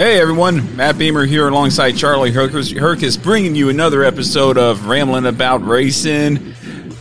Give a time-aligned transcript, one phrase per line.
[0.00, 5.62] Hey everyone, Matt Beamer here alongside Charlie Herkus, bringing you another episode of Rambling About
[5.62, 6.54] Racing.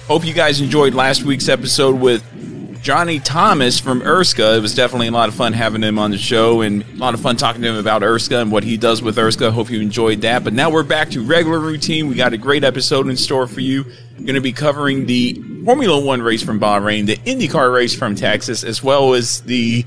[0.06, 2.22] Hope you guys enjoyed last week's episode with
[2.84, 4.58] Johnny Thomas from Erska.
[4.58, 7.14] It was definitely a lot of fun having him on the show and a lot
[7.14, 9.50] of fun talking to him about Erska and what he does with Erska.
[9.50, 10.44] Hope you enjoyed that.
[10.44, 12.10] But now we're back to regular routine.
[12.10, 13.86] We got a great episode in store for you.
[14.18, 18.66] Going to be covering the Formula One race from Bahrain, the IndyCar race from Texas,
[18.66, 19.86] as well as the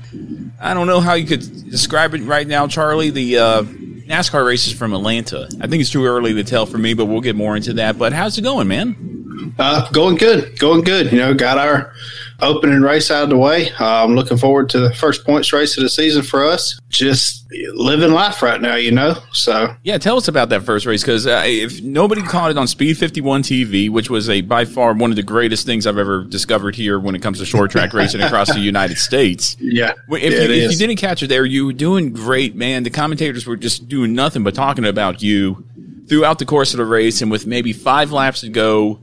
[0.63, 3.09] I don't know how you could describe it right now, Charlie.
[3.09, 5.49] The uh, NASCAR races from Atlanta.
[5.59, 7.97] I think it's too early to tell for me, but we'll get more into that.
[7.97, 9.12] But how's it going, man?
[9.57, 11.11] Uh, going good, going good.
[11.11, 11.93] You know, got our
[12.41, 13.71] opening race out of the way.
[13.79, 16.79] Uh, I'm looking forward to the first points race of the season for us.
[16.89, 19.15] Just living life right now, you know.
[19.31, 22.67] So yeah, tell us about that first race because uh, if nobody caught it on
[22.67, 26.23] Speed 51 TV, which was a by far one of the greatest things I've ever
[26.23, 29.55] discovered here when it comes to short track racing across the United States.
[29.59, 32.83] Yeah, if, yeah, you, if you didn't catch it there, you were doing great, man.
[32.83, 35.65] The commentators were just doing nothing but talking about you
[36.07, 38.99] throughout the course of the race, and with maybe five laps to go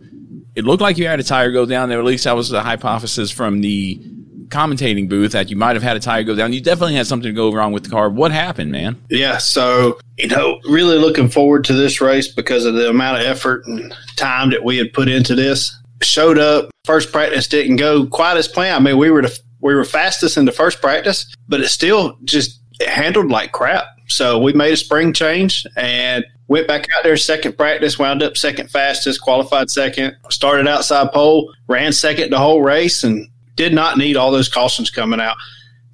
[0.54, 1.98] it looked like you had a tire go down there.
[1.98, 4.00] At least that was the hypothesis from the
[4.48, 6.52] commentating booth that you might have had a tire go down.
[6.52, 8.10] You definitely had something to go wrong with the car.
[8.10, 9.00] What happened, man?
[9.08, 13.26] Yeah, so you know, really looking forward to this race because of the amount of
[13.26, 15.74] effort and time that we had put into this.
[16.02, 18.76] Showed up, first practice didn't go quite as planned.
[18.76, 22.18] I mean, we were the, we were fastest in the first practice, but it still
[22.24, 23.86] just handled like crap.
[24.10, 28.36] So we made a spring change and went back out there second practice, wound up
[28.36, 33.98] second fastest, qualified second, started outside pole, ran second the whole race, and did not
[33.98, 35.36] need all those cautions coming out.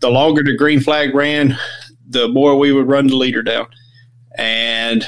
[0.01, 1.59] The longer the green flag ran,
[2.09, 3.67] the more we would run the leader down.
[4.39, 5.07] And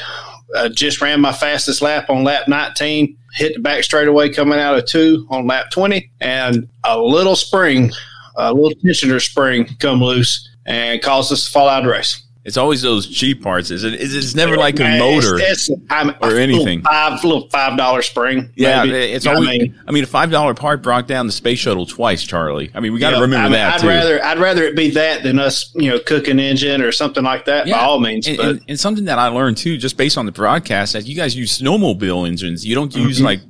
[0.55, 4.77] I just ran my fastest lap on lap 19, hit the back straightaway coming out
[4.77, 7.91] of two on lap 20, and a little spring,
[8.37, 12.23] a little tensioner spring come loose and caused us to fall out of the race.
[12.49, 13.71] It's always those cheap parts.
[13.71, 13.93] Is it?
[13.93, 16.81] Is it's never like a motor it's, it's, or anything.
[16.81, 18.51] Five little five dollar spring.
[18.57, 18.97] Yeah, maybe.
[18.97, 19.47] it's always.
[19.47, 22.71] I mean, I mean, a five dollar part brought down the space shuttle twice, Charlie.
[22.75, 23.75] I mean, we got to know, remember I mean, that.
[23.75, 23.89] I'd too.
[23.89, 27.45] rather I'd rather it be that than us, you know, cooking engine or something like
[27.45, 27.67] that.
[27.67, 27.75] Yeah.
[27.75, 30.25] By all means, and, but and, and, something that I learned too, just based on
[30.25, 32.65] the broadcast, that you guys use snowmobile engines.
[32.65, 33.27] You don't use mm-hmm.
[33.27, 33.41] like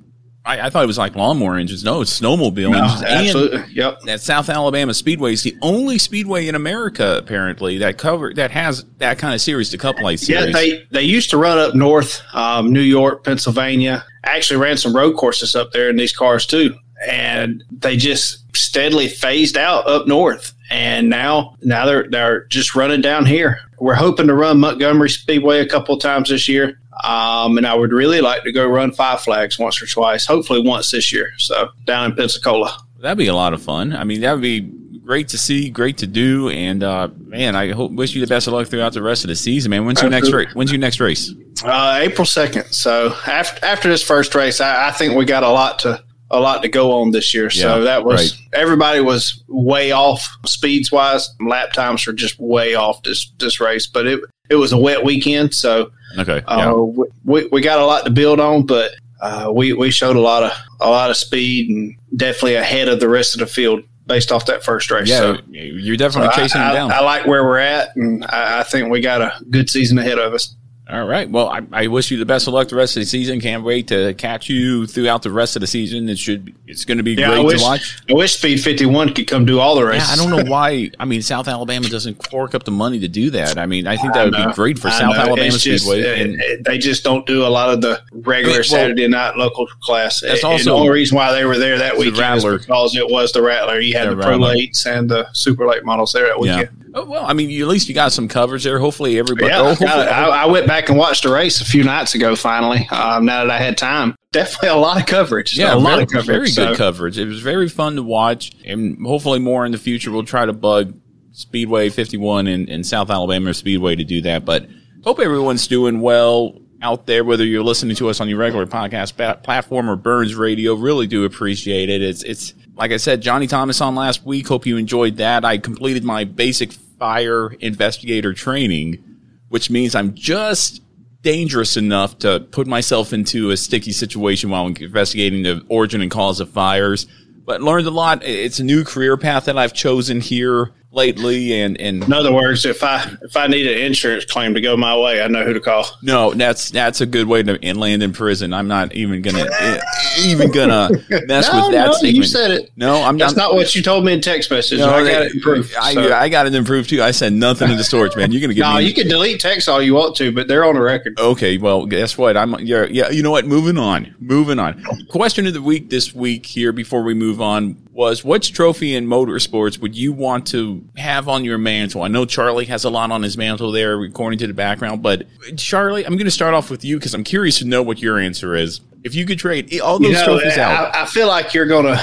[0.48, 1.84] I, I, thought it was like lawnmower engines.
[1.84, 3.02] No, it's snowmobile no, engines.
[3.02, 3.60] Absolutely.
[3.60, 4.00] And yep.
[4.06, 8.84] That South Alabama Speedway is the only speedway in America, apparently, that cover that has
[8.96, 10.46] that kind of series, the Cup Light series.
[10.46, 14.04] Yeah, they they used to run up north, um, New York, Pennsylvania.
[14.24, 16.74] Actually, ran some road courses up there in these cars too,
[17.06, 20.54] and they just steadily phased out up north.
[20.70, 23.60] And now, now they're they're just running down here.
[23.80, 26.78] We're hoping to run Montgomery Speedway a couple times this year.
[27.04, 30.60] Um, and I would really like to go run Five Flags once or twice, hopefully
[30.60, 31.32] once this year.
[31.38, 32.76] So down in Pensacola.
[33.00, 33.94] That'd be a lot of fun.
[33.94, 34.60] I mean, that would be
[35.08, 38.46] great to see, great to do, and uh, man, I hope wish you the best
[38.46, 39.86] of luck throughout the rest of the season, man.
[39.86, 40.54] When's your next race?
[40.54, 41.32] When's your next race?
[41.64, 42.66] Uh, April second.
[42.66, 46.38] So after after this first race, I, I, think we got a lot to a
[46.38, 47.48] lot to go on this year.
[47.48, 48.60] So yeah, that was right.
[48.60, 51.30] everybody was way off speeds wise.
[51.40, 55.04] Lap times were just way off this this race, but it it was a wet
[55.04, 57.02] weekend, so okay, uh, yeah.
[57.24, 58.92] we we got a lot to build on, but.
[59.20, 63.00] Uh, we, we showed a lot of a lot of speed and definitely ahead of
[63.00, 65.08] the rest of the field based off that first race.
[65.08, 66.90] Yeah, so, you're definitely so chasing I, down.
[66.90, 69.98] I, I, like where we're at, and I, I think we got a good season
[69.98, 70.56] ahead of us.
[70.90, 71.28] All right.
[71.28, 73.42] Well, I, I, wish you the best of luck the rest of the season.
[73.42, 76.08] Can't wait to catch you throughout the rest of the season.
[76.08, 76.54] It should.
[76.66, 77.98] It's going to be yeah, great wish, to watch.
[78.08, 80.08] I wish Speed Fifty One could come do all the races.
[80.08, 80.90] Yeah, I don't know why.
[80.98, 83.58] I mean, South Alabama doesn't fork up the money to do that.
[83.58, 85.20] I mean, I think that would be great for I South know.
[85.20, 86.02] Alabama it's Speedway.
[86.02, 89.36] Just, and uh, they just don't do a lot of the regular well, Saturday night
[89.36, 90.20] local class.
[90.20, 93.10] That's also and the only reason why they were there that weekend is because it
[93.10, 93.78] was the Rattler.
[93.78, 96.70] You had the, the Pro Lates and the Super Late models there that weekend.
[96.72, 96.78] Yeah.
[96.94, 98.78] Oh, well, I mean, at least you got some coverage there.
[98.78, 99.48] Hopefully, everybody.
[99.48, 102.36] Yeah, oh, hopefully, I, I, went back and watched the race a few nights ago.
[102.36, 105.56] Finally, um, now that I had time, definitely a lot of coverage.
[105.56, 106.26] Yeah, a very, lot of coverage.
[106.26, 106.68] Very so.
[106.68, 107.18] good coverage.
[107.18, 110.10] It was very fun to watch, and hopefully more in the future.
[110.10, 110.94] We'll try to bug
[111.32, 114.44] Speedway 51 and, and South Alabama Speedway to do that.
[114.44, 114.68] But
[115.04, 119.42] hope everyone's doing well out there, whether you're listening to us on your regular podcast
[119.42, 120.74] platform or Burns Radio.
[120.74, 122.02] Really do appreciate it.
[122.02, 124.48] It's it's like I said, Johnny Thomas on last week.
[124.48, 125.44] Hope you enjoyed that.
[125.44, 129.07] I completed my basic fire investigator training,
[129.48, 130.82] which means I'm just
[131.22, 136.40] dangerous enough to put myself into a sticky situation while investigating the origin and cause
[136.40, 137.06] of fires.
[137.44, 138.22] But learned a lot.
[138.24, 142.66] It's a new career path that I've chosen here lately and, and in other words
[142.66, 145.52] if i if i need an insurance claim to go my way i know who
[145.52, 145.86] to call.
[146.02, 148.52] No that's that's a good way to land in prison.
[148.52, 149.80] I'm not even gonna eh,
[150.24, 150.90] even gonna
[151.26, 152.16] mess no, with that no, statement.
[152.16, 152.72] you said it.
[152.76, 153.26] No i'm not.
[153.26, 155.72] that's not, not what you told me in text message no, i got it improved
[155.76, 156.12] I, so.
[156.12, 157.00] I, got it improved too.
[157.02, 158.32] I said nothing in the storage man.
[158.32, 160.64] You're gonna get no me you can delete text all you want to but they're
[160.64, 161.18] on the record.
[161.18, 162.36] Okay well guess what?
[162.36, 163.46] I'm yeah yeah you know what?
[163.46, 164.14] Moving on.
[164.18, 164.82] Moving on.
[165.08, 169.08] Question of the week this week here before we move on was which trophy in
[169.08, 172.02] motorsports would you want to have on your mantle?
[172.02, 175.26] I know Charlie has a lot on his mantle there, according to the background, but
[175.56, 178.20] Charlie, I'm going to start off with you because I'm curious to know what your
[178.20, 178.80] answer is.
[179.02, 181.66] If you could trade all those you know, trophies I, out, I feel like you're
[181.66, 182.00] gonna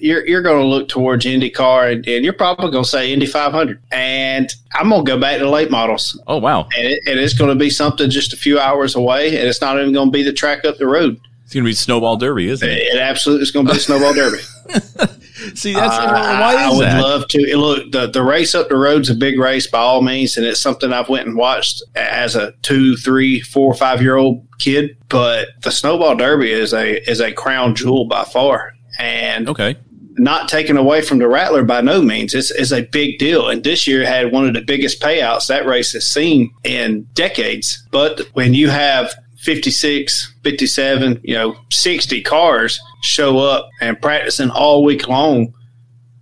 [0.00, 4.52] you're you're gonna look towards IndyCar and, and you're probably gonna say Indy 500, and
[4.72, 6.20] I'm gonna go back to late models.
[6.26, 6.68] Oh wow!
[6.76, 9.78] And, it, and it's gonna be something just a few hours away, and it's not
[9.80, 11.20] even gonna be the track up the road.
[11.44, 12.78] It's gonna be snowball derby, isn't it?
[12.78, 14.42] It absolutely is gonna be snowball derby.
[15.54, 17.02] See, that's uh, why I, I would that?
[17.02, 17.92] love to look.
[17.92, 20.92] The the race up the road's a big race by all means, and it's something
[20.92, 24.96] I've went and watched as a two, three, four, five year old kid.
[25.08, 29.76] But the Snowball Derby is a is a crown jewel by far, and okay,
[30.16, 32.34] not taken away from the Rattler by no means.
[32.34, 33.48] It's, it's a big deal.
[33.48, 37.86] And this year had one of the biggest payouts that race has seen in decades.
[37.90, 39.14] But when you have
[39.44, 45.52] 56, 57, you know, 60 cars show up and practicing all week long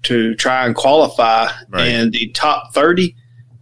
[0.02, 1.86] to try and qualify right.
[1.86, 3.14] in the top 30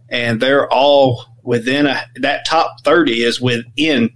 [0.09, 4.11] and they're all within a that top 30 is within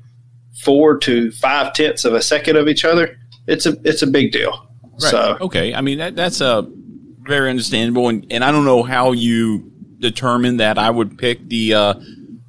[0.63, 3.18] four to five tenths of a second of each other.
[3.48, 4.68] It's a it's a big deal.
[4.83, 5.01] Right.
[5.01, 5.74] so okay.
[5.74, 6.68] I mean that, that's a
[7.21, 8.09] very understandable.
[8.09, 10.77] And, and i don't know how you determine that.
[10.77, 11.94] I would pick the uh,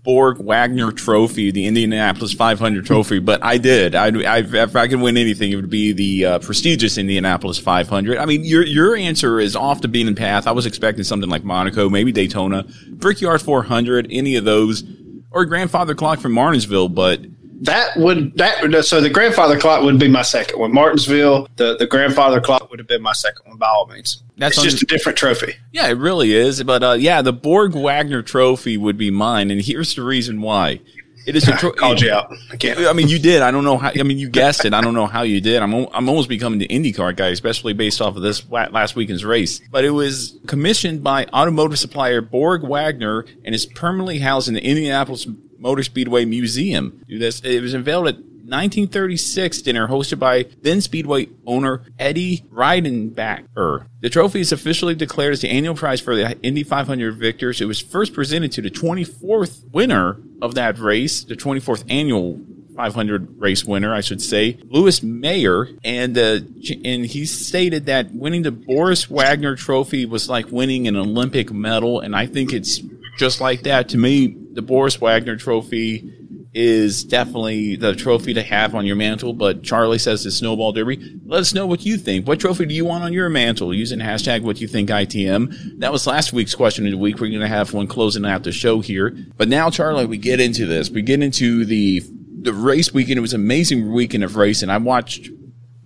[0.06, 3.96] Borg Warner Trophy, the Indianapolis 500 Trophy, but I did.
[3.96, 8.16] I, I, if I could win anything, it would be the uh, prestigious Indianapolis 500.
[8.16, 10.46] I mean, your your answer is off the beaten path.
[10.46, 14.84] I was expecting something like Monaco, maybe Daytona, Brickyard 400, any of those,
[15.32, 17.20] or Grandfather Clock from Martinsville, but
[17.62, 20.72] that would that so the grandfather clock would be my second one.
[20.72, 24.22] Martinsville, the the grandfather clock would have been my second one by all means.
[24.36, 25.54] That's it's just a different trophy.
[25.72, 26.62] Yeah, it really is.
[26.62, 30.80] But uh, yeah, the Borg Warner Trophy would be mine, and here's the reason why.
[31.26, 32.32] It is a tro- called you out.
[32.52, 32.78] I can't.
[32.78, 33.42] I mean, you did.
[33.42, 33.90] I don't know how.
[33.98, 34.72] I mean, you guessed it.
[34.72, 35.60] I don't know how you did.
[35.62, 39.60] I'm I'm almost becoming the IndyCar guy, especially based off of this last weekend's race.
[39.70, 44.62] But it was commissioned by automotive supplier Borg Warner and is permanently housed in the
[44.62, 45.26] Indianapolis
[45.58, 47.04] Motor Speedway Museum.
[47.08, 53.86] This it was unveiled at 1936 dinner hosted by then Speedway owner Eddie Rickenbacker.
[54.00, 57.60] The trophy is officially declared as the annual prize for the Indy 500 victors.
[57.60, 62.40] It was first presented to the 24th winner of that race, the 24th annual
[62.76, 66.40] 500 race winner, I should say, Louis Meyer, and uh,
[66.84, 72.00] and he stated that winning the Borg Warner Trophy was like winning an Olympic medal,
[72.00, 72.80] and I think it's
[73.16, 74.36] just like that to me.
[74.52, 76.12] The Borg Warner Trophy
[76.58, 81.18] is definitely the trophy to have on your mantle, but Charlie says the Snowball Derby.
[81.26, 82.26] Let us know what you think.
[82.26, 83.74] What trophy do you want on your mantle?
[83.74, 85.80] Using hashtag what you think ITM.
[85.80, 87.16] That was last week's question of the week.
[87.16, 89.14] We're going to have one closing out the show here.
[89.36, 90.88] But now, Charlie, we get into this.
[90.88, 92.02] We get into the
[92.40, 93.18] the race weekend.
[93.18, 94.70] It was an amazing weekend of racing.
[94.70, 95.28] I watched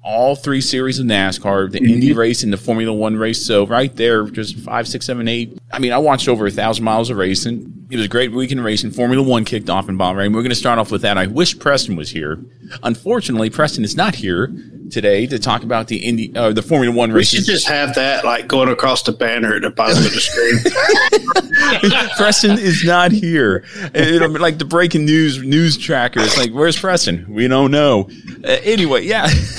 [0.02, 2.18] all three series of NASCAR, the Indy mm-hmm.
[2.18, 3.44] race and the Formula One race.
[3.44, 5.58] So right there, just five, six, seven, eight.
[5.72, 7.79] I mean, I watched over a thousand miles of racing.
[7.90, 8.92] It was a great weekend of racing.
[8.92, 10.32] Formula One kicked off in Bahrain.
[10.32, 11.18] We're going to start off with that.
[11.18, 12.38] I wish Preston was here.
[12.84, 14.52] Unfortunately, Preston is not here
[14.90, 17.32] today to talk about the Indy, uh, the Formula One race.
[17.32, 17.46] We race.
[17.46, 22.00] should just have that like going across the banner at the bottom of the screen.
[22.16, 23.64] Preston is not here.
[23.92, 26.20] It'll be like the breaking news news tracker.
[26.20, 27.26] It's like, where's Preston?
[27.28, 28.08] We don't know.
[28.44, 29.26] Uh, anyway, yeah,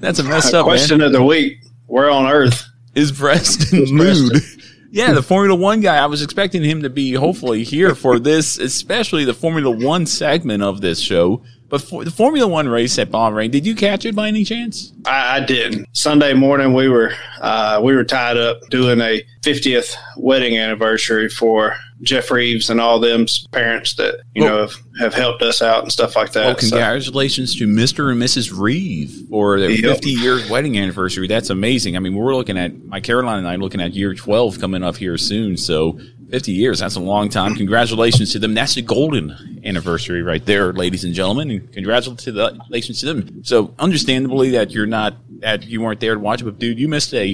[0.00, 0.76] that's a messed up, man.
[0.76, 2.64] Question of the week: Where on earth?
[2.94, 4.30] is Preston Mood.
[4.30, 4.55] Preston?
[4.96, 5.98] Yeah, the Formula One guy.
[5.98, 10.62] I was expecting him to be hopefully here for this, especially the Formula One segment
[10.62, 11.42] of this show.
[11.68, 14.92] But for the Formula One race at Bahrain, did you catch it by any chance?
[15.04, 15.86] I, I didn't.
[15.92, 21.76] Sunday morning, we were uh, we were tied up doing a 50th wedding anniversary for
[22.02, 25.82] Jeff Reeves and all them's parents that you Well- know have, have helped us out
[25.82, 26.46] and stuff like that.
[26.46, 28.12] Well, So, congratulations to Mr.
[28.12, 28.52] and Mrs.
[28.56, 29.80] Reeve for their Yep.
[29.96, 31.26] 50 year wedding anniversary.
[31.26, 31.96] That's amazing.
[31.96, 34.96] I mean, we're looking at my Caroline and I looking at year 12 coming up
[34.96, 35.56] here soon.
[35.56, 35.98] So
[36.30, 37.54] 50 years, that's a long time.
[37.54, 38.54] Congratulations to them.
[38.54, 41.50] That's the golden anniversary right there, ladies and gentlemen.
[41.50, 43.44] And congratulations to them.
[43.44, 46.88] So understandably that you're not, that you weren't there to watch it, but dude, you
[46.88, 47.30] missed a,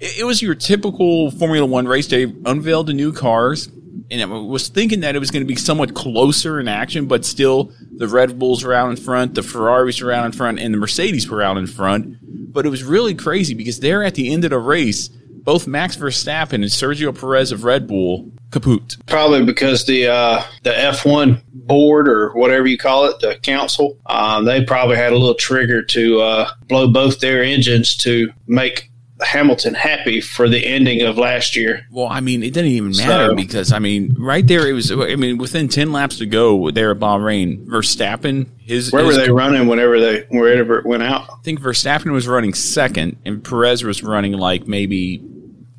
[0.00, 2.06] it it was your typical Formula One race.
[2.06, 3.68] They unveiled the new cars
[4.10, 7.24] and I was thinking that it was going to be somewhat closer in action, but
[7.24, 10.74] still the Red Bulls were out in front, the Ferraris were out in front, and
[10.74, 12.18] the Mercedes were out in front.
[12.52, 15.08] But it was really crazy because they're at the end of the race,
[15.44, 18.96] both Max Verstappen and Sergio Perez of Red Bull kaput.
[19.06, 24.44] probably because the uh, the F1 board or whatever you call it, the council, um,
[24.44, 28.90] they probably had a little trigger to uh, blow both their engines to make
[29.22, 31.86] Hamilton happy for the ending of last year.
[31.90, 34.90] Well, I mean, it didn't even matter So- because I mean, right there, it was.
[34.90, 39.30] I mean, within ten laps to go there at Bahrain, Verstappen, his Where were they
[39.30, 41.28] running whenever they wherever it went out?
[41.30, 45.22] I think Verstappen was running second and Perez was running like maybe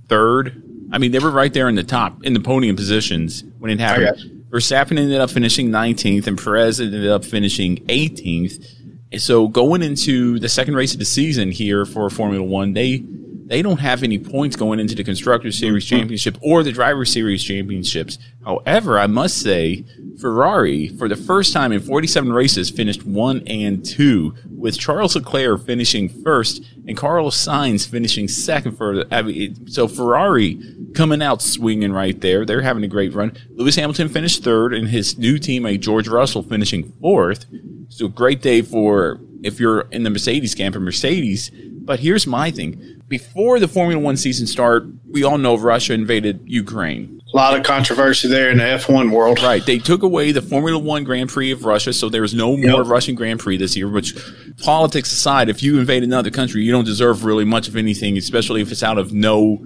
[0.08, 0.62] third.
[0.92, 3.80] I mean, they were right there in the top in the podium positions when it
[3.80, 4.46] happened.
[4.50, 8.66] Verstappen ended up finishing 19th and Perez ended up finishing 18th.
[9.12, 13.04] And so going into the second race of the season here for Formula One, they
[13.48, 17.44] they don't have any points going into the Constructor Series Championship or the Driver Series
[17.44, 18.18] Championships.
[18.44, 19.86] However, I must say,
[20.20, 24.34] Ferrari, for the first time in 47 races, finished one and two,
[24.66, 28.76] with Charles Leclerc finishing first and Carlos Sainz finishing second.
[28.76, 30.60] For I mean, so Ferrari
[30.96, 32.48] coming out swinging right there.
[32.48, 33.38] They're having a great run.
[33.52, 37.46] Lewis Hamilton finished third, and his new teammate George Russell finishing fourth.
[37.90, 41.52] So great day for if you're in the Mercedes camp or Mercedes.
[41.52, 43.04] But here's my thing.
[43.08, 47.22] Before the Formula One season start, we all know Russia invaded Ukraine.
[47.36, 49.44] A lot of controversy there in the F1 world.
[49.44, 49.66] Right.
[49.66, 52.80] They took away the Formula One Grand Prix of Russia, so there was no more
[52.82, 52.88] Yep.
[52.88, 54.16] Russian Grand Prix this year, which
[54.64, 58.62] politics aside, if you invade another country, you don't deserve really much of anything, especially
[58.62, 59.60] if it's out of no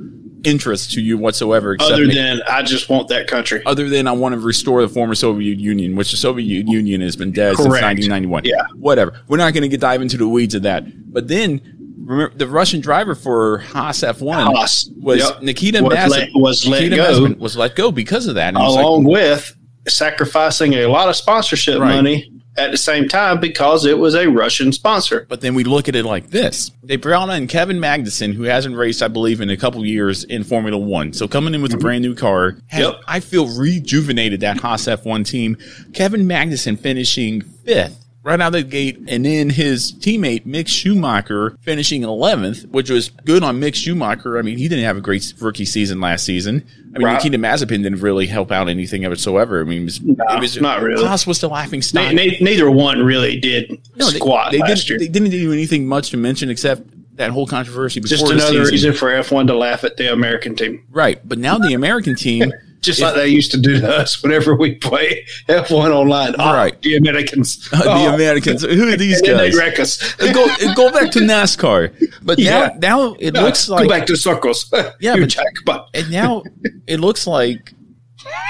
[0.44, 1.74] interest to you whatsoever.
[1.76, 3.62] Except Other than I just want that country.
[3.68, 7.16] other than I want to restore the former Soviet Union, which the Soviet Union has
[7.16, 8.46] been dead since 1991.
[8.46, 8.64] Yeah.
[8.78, 9.14] Whatever.
[9.28, 10.86] We're not going to get dive into the weeds of that.
[11.14, 11.62] But then,
[12.10, 14.90] remember, the Russian driver for Haas F1 Haas.
[15.00, 15.42] was Yep.
[15.44, 16.10] Nikita Was Mazepin.
[16.10, 16.96] let- was let go.
[16.98, 18.50] Mazepin was let go because of that.
[18.50, 19.56] And was like, along with
[19.88, 21.96] sacrificing a lot of sponsorship Right.
[21.96, 25.26] money at the same time because it was a Russian sponsor.
[25.30, 26.72] But then we look at it like this.
[26.84, 30.44] They brought in Kevin Magnussen, who hasn't raced, I believe, in a couple years in
[30.44, 31.14] Formula One.
[31.14, 31.82] So coming in with a mm-hmm.
[31.82, 33.02] brand new car, has, Yep.
[33.08, 35.58] I feel rejuvenated that Haas F1 team.
[35.94, 41.58] Kevin Magnussen finishing fifth right out of the gate, and then his teammate Mick Schumacher
[41.62, 44.38] finishing 11th, which was good on Mick Schumacher.
[44.38, 46.66] I mean, he didn't have a great rookie season last season.
[46.94, 47.14] I mean, Right.
[47.14, 49.62] Nikita Mazepin didn't really help out anything whatsoever.
[49.62, 51.06] I mean, it was, it was not really.
[51.06, 52.14] Haas was the laughing stock.
[52.14, 55.00] Ne- ne- neither one really did No, they- squat they, last didn't, year.
[55.00, 56.82] They didn't do anything much to mention except
[57.18, 60.56] that whole controversy before Just the another reason for F1 to laugh at the American
[60.56, 60.84] team.
[60.90, 64.56] Right, but now the American team, Just like they used to do to us whenever
[64.56, 66.34] we play F1 online.
[66.40, 66.82] Oh, Right.
[66.82, 67.70] The Americans.
[67.72, 68.14] the Oh.
[68.14, 69.58] Americans, who are these then they guys?
[69.58, 70.20] wreck us.
[70.22, 72.78] Uh, go, uh, go back to NASCAR, but Yeah.
[72.82, 74.72] now now it No, looks go like back to circles.
[75.00, 76.44] Yeah, but- jack, but and now
[76.88, 77.74] it looks like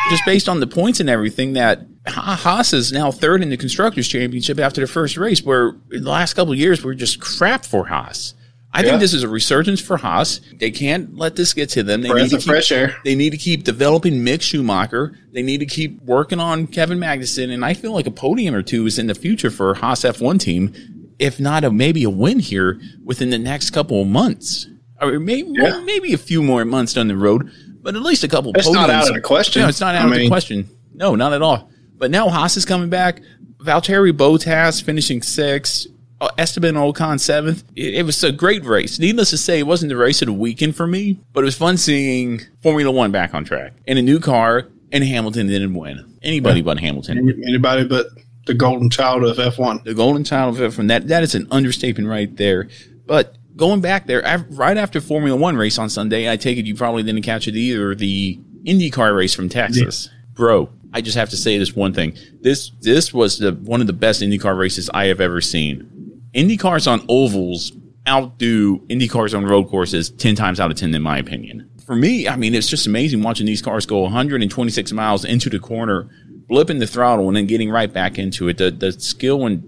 [0.09, 4.07] just based on the points and everything that Haas is now third in the constructors
[4.07, 7.63] championship after the first race where in the last couple of years we're just crap
[7.65, 8.33] for Haas
[8.71, 8.89] I Yeah.
[8.89, 10.41] think this is a resurgence for Haas.
[10.59, 12.01] They can't let this get to them.
[12.01, 12.95] They Breath need to keep, fresh air.
[13.03, 15.17] They need to keep developing Mick Schumacher.
[15.33, 17.51] They need to keep working on Kevin Magnussen.
[17.51, 20.39] And I feel like a podium or two is in the future for Haas F1
[20.39, 20.71] team,
[21.17, 24.67] if not a maybe a win here within the next couple of months,
[25.01, 25.81] or maybe Yeah.
[25.83, 27.49] maybe a few more months down the road,
[27.81, 28.51] but at least a couple.
[28.55, 28.93] It's not podiums.
[28.93, 29.61] out of the question.
[29.63, 30.69] No, it's not out I of the question.
[30.93, 31.71] No, not at all.
[31.97, 33.21] But now Haas is coming back.
[33.65, 35.88] Valtteri Bottas finishing sixth.
[36.21, 37.63] Uh, Esteban Ocon seventh.
[37.75, 38.99] It, it was a great race.
[38.99, 41.57] Needless to say, it wasn't the race of the weekend for me, but it was
[41.57, 44.67] fun seeing Formula One back on track in a new car.
[44.91, 46.17] And Hamilton didn't win.
[46.23, 47.19] Anybody but Hamilton.
[47.45, 48.07] Anybody but
[48.47, 49.83] the golden child of F1.
[49.83, 52.67] The golden child of from that that is an understatement right there.
[53.05, 56.75] But going back there, right after Formula One race on Sunday, I take it you
[56.75, 57.93] probably didn't catch it either.
[57.93, 60.69] The IndyCar race from Texas, bro.
[60.91, 62.17] I just have to say this one thing.
[62.41, 65.88] This this was the one of the best IndyCar races I have ever seen.
[66.33, 67.71] IndyCars on ovals
[68.07, 71.69] outdo IndyCars on road courses ten times out of ten, in my opinion.
[71.86, 75.59] For me, I mean, it's just amazing watching these cars go 126 miles into the
[75.59, 76.07] corner,
[76.50, 78.57] blipping the throttle, and then getting right back into it.
[78.57, 79.63] The the skill and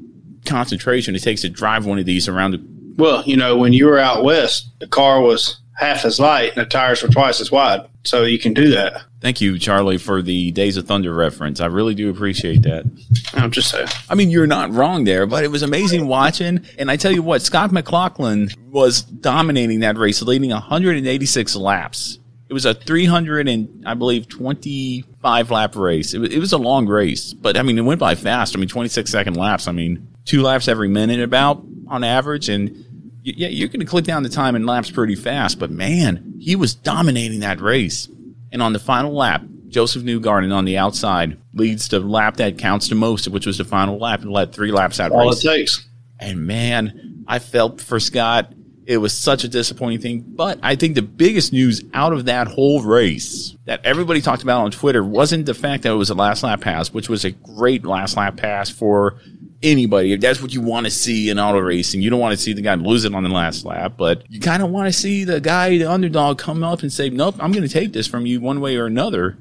[0.46, 2.66] concentration it takes to drive one of these around the
[2.98, 6.62] Well, you know, when you were out west, the car was half as light and
[6.66, 7.82] the tires were twice as wide.
[8.04, 9.04] So you can do that.
[9.20, 11.60] Thank you, Charlie, for the Days of Thunder reference.
[11.60, 12.86] I really do appreciate that.
[13.34, 13.88] I'm just saying.
[14.10, 16.66] I mean, you're not wrong there, but it was amazing watching.
[16.80, 22.20] And I tell you what, Scott McLaughlin was dominating that race, leading 186 laps.
[22.50, 26.14] It was a 300 and I believe 25 lap race.
[26.14, 28.56] It was, it was a long race, but I mean, it went by fast.
[28.56, 29.68] I mean, 26 second laps.
[29.68, 32.50] I mean, two laps every minute about on average.
[32.50, 32.84] And y-
[33.24, 36.56] yeah, you're going to click down the time and laps pretty fast, but man, he
[36.56, 38.08] was dominating that race.
[38.52, 42.90] And on the final lap, Josef Newgarden on the outside leads the lap that counts
[42.90, 45.44] the most, which was the final lap, and led three laps out All race.
[45.44, 45.88] it takes.
[46.20, 48.54] And man, I felt for Scott.
[48.86, 50.26] It was such a disappointing thing.
[50.28, 54.66] But I think the biggest news out of that whole race that everybody talked about
[54.66, 57.32] on Twitter wasn't the fact that it was a last lap pass, which was a
[57.32, 59.18] great last lap pass for
[59.64, 60.14] anybody.
[60.14, 62.54] If that's what you want to see in auto racing, you don't want to see
[62.54, 65.24] the guy lose it on the last lap, but you kind of want to see
[65.24, 68.26] the guy, the underdog, come up and say, nope, I'm going to take this from
[68.26, 69.38] you one way or another.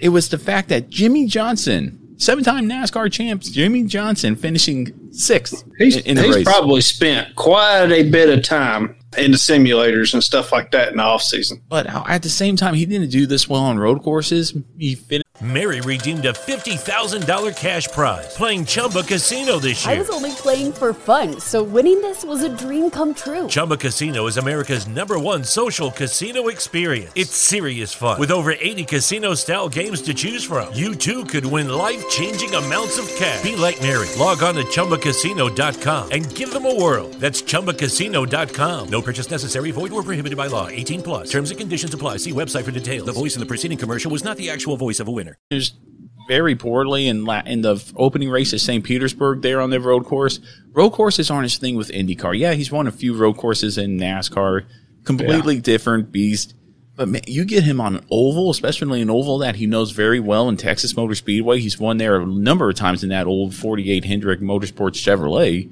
[0.00, 5.64] It was the fact that Jimmie Johnson, seven time NASCAR champs, Jimmie Johnson finishing sixth
[5.78, 6.44] He's, in, he's race.
[6.44, 10.98] probably spent quite a bit of time in the simulators and stuff like that in
[10.98, 11.62] the off season.
[11.68, 14.56] But at the same time, he didn't do this well on road courses.
[14.78, 15.26] He finished.
[15.42, 19.94] Mary redeemed a $50,000 cash prize playing Chumba Casino this year.
[19.94, 23.46] I was only playing for fun, so winning this was a dream come true.
[23.46, 27.12] Chumba Casino is America's number one social casino experience.
[27.14, 28.18] It's serious fun.
[28.18, 32.54] With over 80 casino style games to choose from, you too could win life changing
[32.54, 33.42] amounts of cash.
[33.42, 34.08] Be like Mary.
[34.18, 37.08] Log on to chumbacasino.com and give them a whirl.
[37.20, 38.88] That's chumbacasino.com.
[38.88, 40.66] No purchase necessary, void or prohibited by law.
[40.68, 41.30] 18 plus.
[41.30, 42.18] Terms and conditions apply.
[42.18, 43.06] See website for details.
[43.06, 45.38] The voice in the preceding commercial was not the actual voice of a winner.
[46.28, 48.82] very poorly in la- in the opening race at St.
[48.82, 50.40] Petersburg there on the road course.
[50.72, 52.36] Road courses aren't his thing with IndyCar.
[52.36, 54.64] Yeah, he's won a few road courses in NASCAR.
[55.04, 56.54] Completely different beast.
[56.96, 60.18] But man, you get him on an oval, especially an oval that he knows very
[60.18, 61.60] well in Texas Motor Speedway.
[61.60, 65.70] He's won there a number of times in that old 48 Hendrick Motorsports Chevrolet.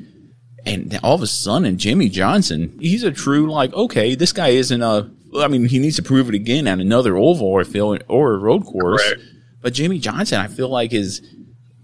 [0.67, 4.83] And all of a sudden, Jimmie Johnson, he's a true, like, okay, this guy isn't
[4.83, 8.35] a, I mean, he needs to prove it again at another oval, I feel, or
[8.35, 9.03] a road course.
[9.03, 9.23] Correct.
[9.61, 11.23] But Jimmie Johnson, I feel like is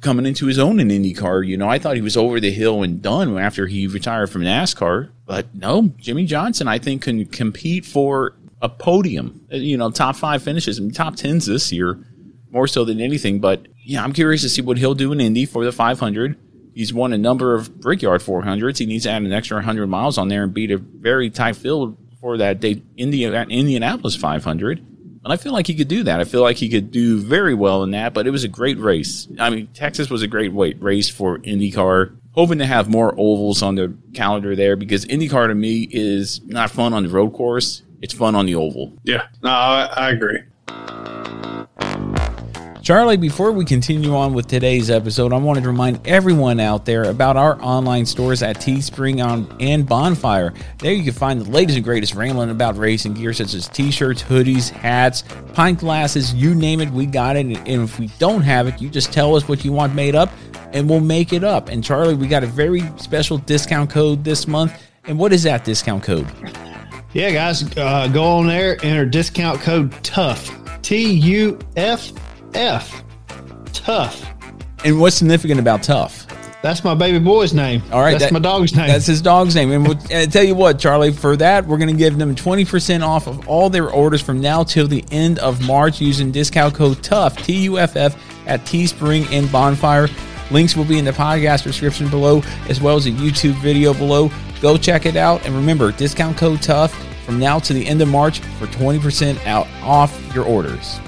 [0.01, 1.47] coming into his own in IndyCar.
[1.47, 4.43] You know, I thought he was over the hill and done after he retired from
[4.43, 5.11] NASCAR.
[5.27, 9.47] But no, Jimmie Johnson, I think, can compete for a podium.
[9.51, 11.99] You know, top five finishes, and top tens this year,
[12.51, 13.41] more so than anything.
[13.41, 16.39] But yeah, I'm curious to see what he'll do in Indy for the 500.
[16.75, 18.79] He's won a number of Brickyard 400s.
[18.79, 21.57] He needs to add an extra 100 miles on there and beat a very tight
[21.57, 24.79] field for that day, India, Indianapolis 500.
[25.23, 26.21] And I feel like he could do that.
[26.21, 28.79] I feel like he could do very well in that, but it was a great
[28.79, 29.29] race.
[29.39, 32.17] I mean, Texas was a great weight race for IndyCar.
[32.33, 36.71] Hoping to have more ovals on the calendar there because IndyCar to me is not
[36.71, 37.83] fun on the road course.
[38.01, 38.97] It's fun on the oval.
[39.05, 39.27] Yeah.
[39.43, 40.39] No, I, I agree.
[42.83, 47.05] Charlie, before we continue on with today's episode, I wanted to remind everyone out there
[47.05, 50.55] about our online stores at Teespring on, and Bonfire.
[50.79, 53.91] There you can find the latest and greatest rambling about racing gear, such as t
[53.91, 57.45] shirts, hoodies, hats, pint glasses, you name it, we got it.
[57.45, 60.31] And if we don't have it, you just tell us what you want made up,
[60.73, 61.69] and we'll make it up.
[61.69, 64.73] And Charlie, we got a very special discount code this month.
[65.05, 66.27] And what is that discount code?
[67.13, 70.57] Yeah, guys, uh, go on there, enter discount code TUFF.
[70.81, 72.11] T U F
[72.55, 73.03] F.
[73.73, 74.25] Tough.
[74.85, 76.27] And what's significant about Tough?
[76.63, 77.83] That's my baby boy's name.
[77.91, 78.89] All right, that's that- my dog's name.
[78.89, 79.73] That's his dog's name.
[79.73, 83.03] And we'll uh, tell you what, Charlie, for that, we're going to give them 20%
[83.03, 87.03] off of all their orders from now till the end of March using discount code
[87.03, 88.15] TUFF, T U F F,
[88.47, 90.09] at Teespring and Bonfire.
[90.51, 94.31] Links will be in the podcast description below, as well as a YouTube video below.
[94.61, 95.45] Go check it out.
[95.47, 96.93] And remember, discount code TUFF
[97.25, 101.01] from now to the end of March for 20% out off your orders.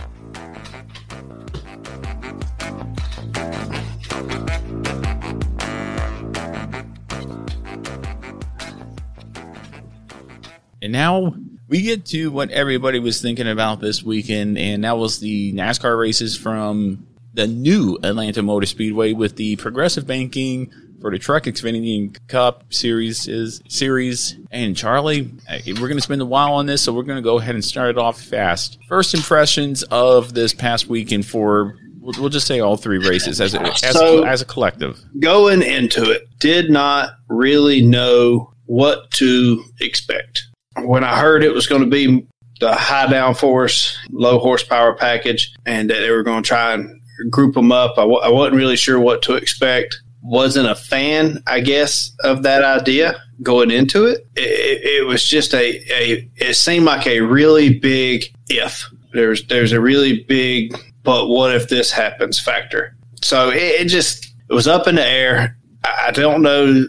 [10.92, 11.34] Now
[11.68, 15.98] we get to what everybody was thinking about this weekend, and that was the NASCAR
[15.98, 22.16] races from the new Atlanta Motor Speedway with the progressive banking for the Truck Xfinity
[22.28, 24.36] Cup series is series.
[24.50, 25.32] And Charlie,
[25.66, 27.64] we're going to spend a while on this, so we're going to go ahead and
[27.64, 28.78] start it off fast.
[28.86, 33.54] First impressions of this past weekend for we'll, we'll just say all three races as
[33.54, 35.00] a, as, So- as a collective.
[35.20, 40.44] Going into it, did not really know what to expect.
[40.82, 42.26] When I heard it was going to be
[42.60, 47.54] the high downforce, low horsepower package, and that they were going to try and group
[47.54, 50.00] them up, I w- I wasn't really sure what to expect.
[50.22, 54.26] Wasn't a fan, I guess, of that idea going into it.
[54.36, 58.88] It, it, was just a, a, it seemed like a really big if.
[59.12, 62.96] There's, there's a really big, but what if this happens factor.
[63.20, 65.56] So it, it just, it was up in the air.
[65.82, 66.86] I I don't know.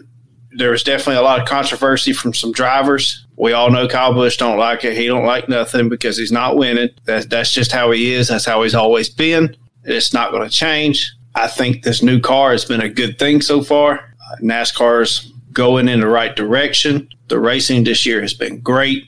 [0.56, 3.23] There was definitely a lot of controversy from some drivers.
[3.36, 4.96] We all know Kyle Busch don't like it.
[4.96, 6.90] He don't like nothing because he's not winning.
[7.04, 8.28] That, that's just how he is.
[8.28, 9.56] That's how he's always been.
[9.82, 11.12] It's not going to change.
[11.34, 13.98] I think this new car has been a good thing so far.
[13.98, 17.08] Uh, NASCAR's going in the right direction.
[17.28, 19.04] The racing this year has been great.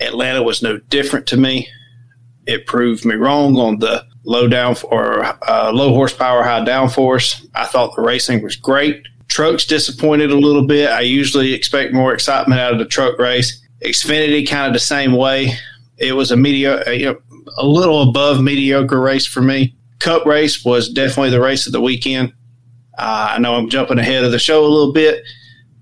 [0.00, 1.68] Atlanta was no different to me.
[2.46, 7.46] It proved me wrong on the low down or uh, low horsepower, high downforce.
[7.54, 9.06] I thought the racing was great.
[9.32, 10.90] Trucks disappointed a little bit.
[10.90, 13.66] I usually expect more excitement out of the truck race.
[13.82, 15.54] Xfinity kind of the same way.
[15.96, 17.16] It was a mediocre, you know,
[17.56, 19.74] a little above mediocre race for me.
[20.00, 22.34] Cup race was definitely the race of the weekend.
[22.98, 25.24] Uh, I know I'm jumping ahead of the show a little bit,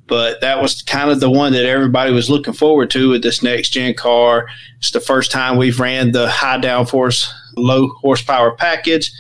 [0.07, 3.43] but that was kind of the one that everybody was looking forward to with this
[3.43, 4.47] next gen car.
[4.79, 9.11] It's the first time we've ran the high downforce, low horsepower package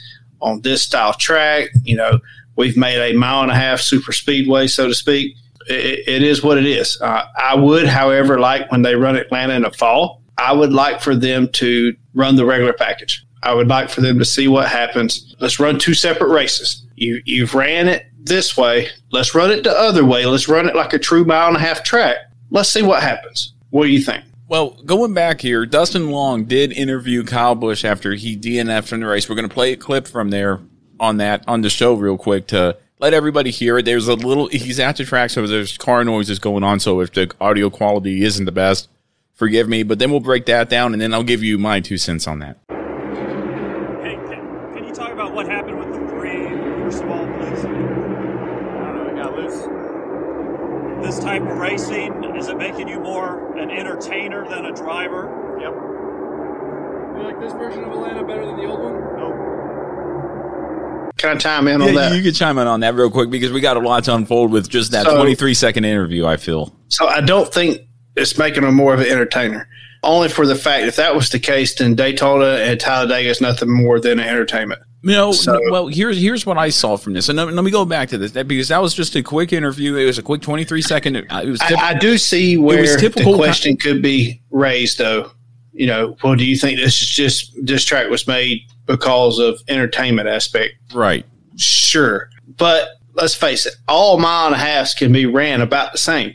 [0.40, 1.70] on this style track.
[1.82, 2.20] You know,
[2.56, 5.36] we've made a mile and a half super speedway, so to speak.
[5.68, 7.00] It, it is what it is.
[7.00, 11.00] Uh, I would, however, like when they run Atlanta in the fall, I would like
[11.00, 13.24] for them to run the regular package.
[13.42, 15.34] I would like for them to see what happens.
[15.40, 16.86] Let's run two separate races.
[16.96, 18.88] You you've ran it this way.
[19.12, 20.26] Let's run it the other way.
[20.26, 22.16] Let's run it like a true mile and a half track.
[22.50, 23.54] Let's see what happens.
[23.70, 24.24] What do you think?
[24.48, 29.06] Well, going back here, Dustin Long did interview Kyle Busch after he DNF'd from the
[29.06, 29.28] race.
[29.28, 30.60] We're going to play a clip from there
[31.00, 33.86] on that on the show real quick to let everybody hear it.
[33.86, 36.78] There's a little he's at the track, so there's car noises going on.
[36.78, 38.88] So if the audio quality isn't the best,
[39.34, 39.82] forgive me.
[39.82, 42.40] But then we'll break that down, and then I'll give you my two cents on
[42.40, 42.58] that.
[42.68, 42.76] Hey,
[44.28, 46.46] can, can you talk about what happened with the three,
[46.84, 47.64] first of all, please?
[47.64, 49.66] Uh, I don't know, it got loose.
[51.06, 55.56] This type of racing, is it making you more an entertainer than a driver?
[55.58, 55.72] Yep.
[57.16, 58.92] You like this version of Atlanta better than the old one?
[59.16, 59.49] No.
[61.20, 62.14] Can I chime in on that?
[62.16, 64.50] you could chime in on that real quick because we got a lot to unfold
[64.50, 66.24] with just that So- 23 second interview.
[66.26, 66.74] I feel.
[66.88, 67.82] So I don't think
[68.16, 69.68] it's making them more of an entertainer.
[70.02, 73.70] Only for the fact if that was the case, then Daytona and Talladega is nothing
[73.70, 74.80] more than an entertainment.
[75.02, 77.84] No, So- no, well, here's here's what I saw from this, and let me go
[77.84, 79.96] back to this that because that was just a quick interview.
[79.96, 81.16] It was a quick 23 second.
[81.16, 85.30] It was I, I do see where the question could be raised, though.
[85.72, 89.60] You know, well, do you think this is just this track was made because of
[89.68, 90.74] entertainment aspect?
[90.94, 91.24] right.
[91.56, 95.98] Sure, but let's face it, all mile and a halves can be ran about the
[95.98, 96.34] same.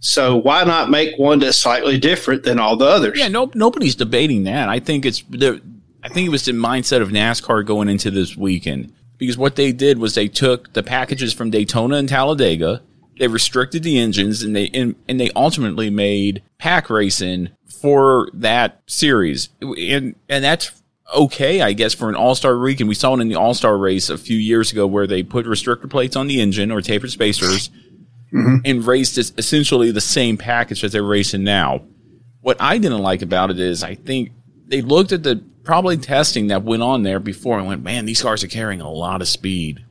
[0.00, 3.18] So why not make one that's slightly different than all the others?
[3.18, 4.68] Yeah, no, nobody's debating that.
[4.68, 5.60] I think it's the.
[6.02, 9.72] I think it was the mindset of NASCAR going into this weekend because what they
[9.72, 12.82] did was they took the packages from Daytona and Talladega,
[13.18, 17.50] they restricted the engines, and they and, and they ultimately made pack racing
[17.80, 20.72] for that series, and and that's
[21.14, 22.88] okay, I guess, for an All Star weekend.
[22.88, 25.46] We saw it in the All Star race a few years ago where they put
[25.46, 27.70] restrictor plates on the engine or tapered spacers
[28.32, 28.56] mm-hmm.
[28.64, 31.82] and raced essentially the same package that they're racing now.
[32.40, 34.32] What I didn't like about it is I think
[34.66, 38.22] they looked at the probably testing that went on there before and went, man, these
[38.22, 39.84] cars are carrying a lot of speed.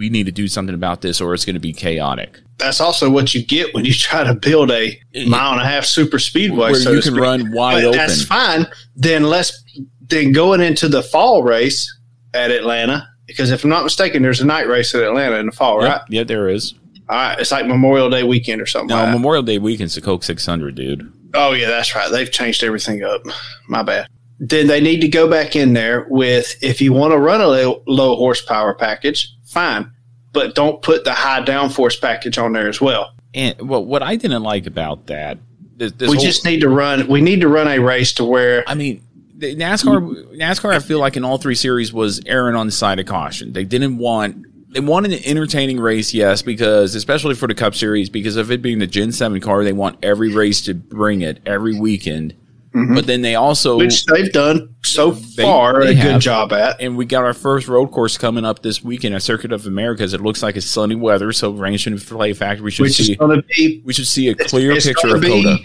[0.00, 2.40] We need to do something about this or it's going to be chaotic.
[2.56, 5.84] That's also what you get when you try to build a mile and a half
[5.84, 6.72] super speedway.
[6.72, 7.22] Where so you can speak.
[7.22, 8.66] run wide But That's fine.
[8.96, 9.62] Then let's
[10.00, 11.88] then going into the fall race
[12.34, 15.52] at Atlanta Because if I'm not mistaken, there's a night race at Atlanta in the
[15.52, 16.00] fall, right?
[16.08, 16.74] Yeah, there is.
[17.08, 18.88] All right, it's like Memorial Day weekend or something.
[18.88, 19.12] No, like.
[19.12, 21.12] Memorial Day weekend's the Coke 600, dude.
[21.34, 22.10] Oh yeah, that's right.
[22.10, 23.22] They've changed everything up.
[23.68, 24.08] My bad.
[24.40, 27.46] Then they need to go back in there with if you want to run a
[27.46, 29.90] low, low horsepower package, fine,
[30.32, 33.14] but don't put the high downforce package on there as well.
[33.34, 35.38] And well, what I didn't like about that,
[35.76, 37.06] this, this we whole- just need to run.
[37.08, 39.02] We need to run a race to where I mean,
[39.36, 42.98] the NASCAR, NASCAR, I feel like in all three series was erring on the side
[43.00, 43.52] of caution.
[43.54, 48.10] They didn't want, they wanted an entertaining race, yes, because especially for the Cup Series,
[48.10, 51.40] because of it being the Gen Seven car, they want every race to bring it
[51.46, 52.34] every weekend.
[52.72, 56.76] But then they also, which they've done so They- far they a good job at.
[56.80, 60.14] and we got our first road course coming up this weekend at Circuit of Americas.
[60.14, 62.62] It looks like it's sunny weather, so rain shouldn't play a factor.
[62.62, 63.16] We should Which see,
[63.56, 65.58] be we should see a clear it's picture gonna of COTA.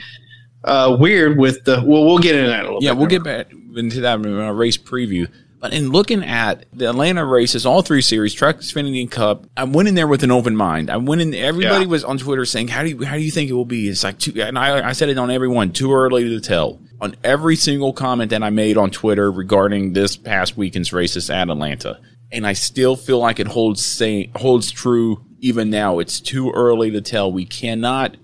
[0.64, 1.84] uh, weird with the.
[1.86, 2.98] Well, we'll get into that a little Yeah, bit.
[2.98, 5.28] we'll get back into that in our race preview.
[5.62, 9.64] But in looking at the Atlanta races, all three series, Truck Xfinity and Cup, I
[9.64, 10.90] went in there with an open mind.
[10.92, 11.34] I went in.
[11.34, 11.90] Everybody Yeah.
[11.90, 14.04] was on Twitter saying, "How do you how do you think it will be?" It's
[14.04, 15.72] like, too, and I, I said it on everyone.
[15.72, 16.80] Too early to tell.
[17.06, 21.52] On every single comment that I made on Twitter regarding this past weekend's races at
[21.52, 24.02] Atlanta, and I still feel like it holds
[24.36, 26.00] holds true even now.
[26.00, 27.32] It's too early to tell.
[27.32, 28.18] We cannot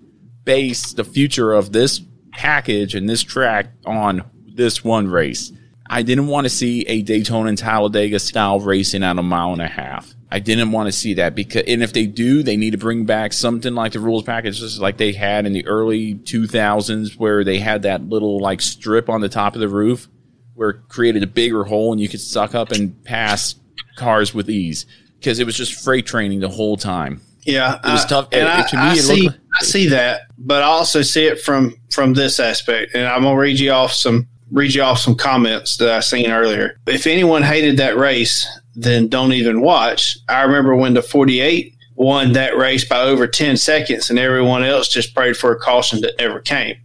[0.45, 4.23] base the future of this package and this track on
[4.55, 5.51] this one race.
[5.87, 9.61] I didn't want to see a Daytona and Talladega style racing at a mile and
[9.61, 10.11] a half.
[10.33, 13.05] I didn't want to see that because, and if they do, they need to bring
[13.05, 17.43] back something like the rules package, just like they had in the early 2000s, where
[17.43, 20.07] they had that little like strip on the top of the roof
[20.53, 23.55] where it created a bigger hole and you could suck up and pass
[23.97, 24.85] cars with ease
[25.19, 27.21] because it was just freight training the whole time.
[27.43, 28.27] Yeah, It was I- tough.
[28.31, 31.25] And It- I, to me, I see, like- I see that, but I also see
[31.25, 34.99] it from from this aspect, and I'm gonna read you off some read you off
[34.99, 36.77] some comments that I seen earlier.
[36.87, 40.17] If anyone hated that race, then don't even watch.
[40.29, 44.87] I remember when the 48 won that race by over 10 seconds, and everyone else
[44.87, 46.75] just prayed for a caution that never came.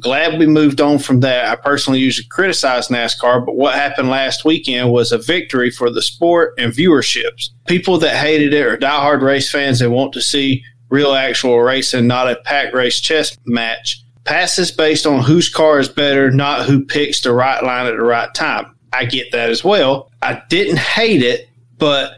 [0.00, 1.46] Glad we moved on from that.
[1.46, 6.02] I personally usually criticize NASCAR, but what happened last weekend was a victory for the
[6.02, 7.50] sport and viewerships.
[7.66, 12.06] People that hated it are diehard race fans that want to see real actual racing,
[12.06, 14.02] not a pack race chess match.
[14.24, 18.02] Passes based on whose car is better, not who picks the right line at the
[18.02, 18.77] right time.
[18.92, 20.10] I get that as well.
[20.22, 21.48] I didn't hate it,
[21.78, 22.12] but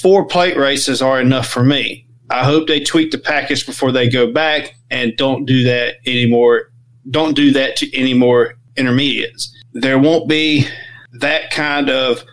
[0.00, 2.06] four plate races are enough for me.
[2.30, 6.70] I hope they tweak the package before they go back and don't do that anymore.
[7.10, 9.54] Don't do that to any more intermediates.
[9.72, 10.66] There won't be
[11.12, 12.24] that kind of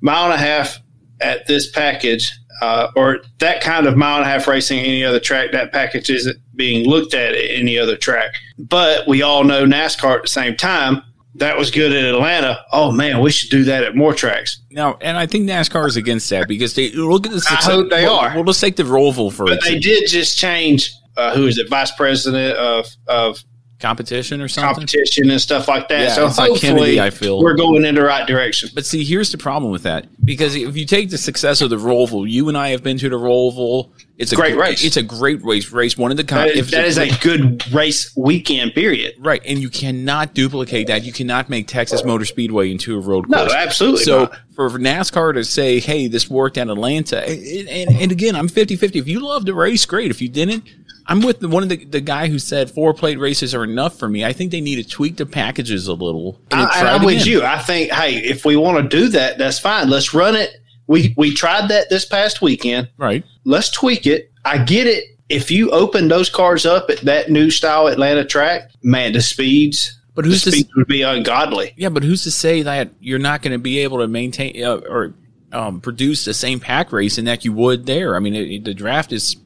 [0.00, 0.78] mile and a half
[1.20, 5.20] at this package, uh, or that kind of mile and a half racing any other
[5.20, 5.52] track.
[5.52, 8.34] That package isn't being looked at at any other track.
[8.58, 11.02] But we all know NASCAR at the same time.
[11.38, 12.64] That was good at Atlanta.
[12.72, 14.60] Oh man, we should do that at more tracks.
[14.70, 17.46] Now, and I think NASCAR is against that because they look at the.
[17.50, 18.34] I hope they well, are.
[18.34, 20.92] Well, let's take the Roval for But they did just change.
[21.16, 21.68] Uh, who is it?
[21.68, 23.42] Vice president of of
[23.78, 24.74] competition or something.
[24.74, 26.00] competition and stuff like that.
[26.00, 27.42] Yeah, so it's like hopefully Kennedy, I feel.
[27.42, 28.70] we're going in the right direction.
[28.74, 31.76] But see, here's the problem with that because if you take the success of the
[31.76, 33.90] Roval, you and I have been to the Roval.
[34.18, 34.82] It's a Great gr- race.
[34.82, 35.70] It's a great race.
[35.70, 38.72] Race one of the con- That is, that is a good race weekend.
[38.72, 39.12] Period.
[39.18, 41.04] right, and you cannot duplicate that.
[41.04, 44.38] You cannot make Texas Motor Speedway into a road course No, absolutely So not.
[44.54, 48.96] for NASCAR to say, "Hey, this worked at Atlanta," and, and, and again, I'm 50-50.
[48.96, 50.10] If you love the race, great.
[50.10, 50.64] If you didn't,
[51.08, 53.98] I'm with the, one of the, the guy who said four plate races are enough
[53.98, 54.24] for me.
[54.24, 56.40] I think they need to tweak the packages a little.
[56.50, 57.44] And I, I'm it with you.
[57.44, 59.88] I think, hey, if we want to do that, that's fine.
[59.88, 60.60] Let's run it.
[60.88, 62.88] We we tried that this past weekend.
[62.96, 63.24] Right.
[63.44, 64.32] Let's tweak it.
[64.44, 65.04] I get it.
[65.28, 69.98] If you open those cars up at that new style Atlanta track, man, the speeds,
[70.14, 71.72] But the who's to speeds would be ungodly.
[71.76, 74.76] Yeah, but who's to say that you're not going to be able to maintain uh,
[74.76, 75.14] or
[75.52, 78.14] um, produce the same pack racing that you would there?
[78.14, 79.36] I mean, it, the draft is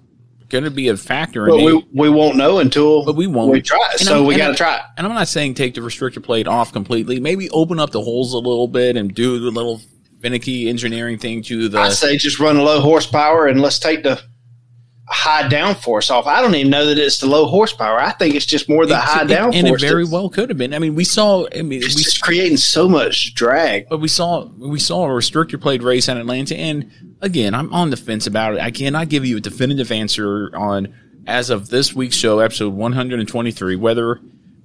[0.50, 1.46] going to be a factor.
[1.46, 1.84] But in we, it.
[1.92, 3.50] we won't know until But we won't.
[3.50, 3.88] we try.
[3.92, 4.82] And So I'm- we got to try it.
[4.98, 7.18] And I'm not saying take the restrictor plate off completely.
[7.20, 9.80] Maybe open up the holes a little bit and do the little
[10.20, 11.78] finicky engineering thing to the.
[11.78, 14.20] I say just run a low horsepower and let's take the
[15.10, 16.26] high downforce off.
[16.26, 17.98] I don't even know that it's the low horsepower.
[18.00, 19.54] I think it's just more the It- high it- downforce.
[19.56, 20.72] and it very well could have been.
[20.72, 21.46] I mean, we saw.
[21.54, 23.88] I mean, it's we just creating so much drag.
[23.88, 27.90] But we saw we saw a restrictor plate race in Atlanta, and again, I'm on
[27.90, 28.60] the fence about it.
[28.60, 30.94] I cannot give you a definitive answer on
[31.26, 34.20] as of this week's show, episode 123, whether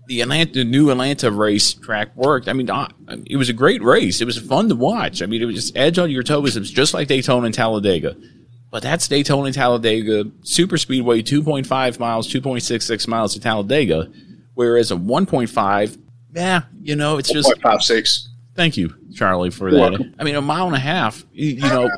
[0.08, 2.47] the Atlanta, the new Atlanta race track worked.
[2.47, 2.88] I mean, I,
[3.25, 4.21] it was a great race.
[4.21, 5.21] It was fun to watch.
[5.21, 6.55] I mean, it was just edge on your toes.
[6.55, 8.15] It was just like Daytona and Talladega.
[8.71, 14.12] But that's Daytona and Talladega super speedway, 2.5 miles, 2.66 miles to Talladega,
[14.54, 15.97] whereas a 1.5,
[16.34, 18.30] yeah, you know, it's just five six.
[18.56, 19.89] Thank you, Charlie, for You're that.
[19.91, 20.15] welcome.
[20.19, 21.25] I mean, a mile and a half.
[21.32, 21.89] You, you know,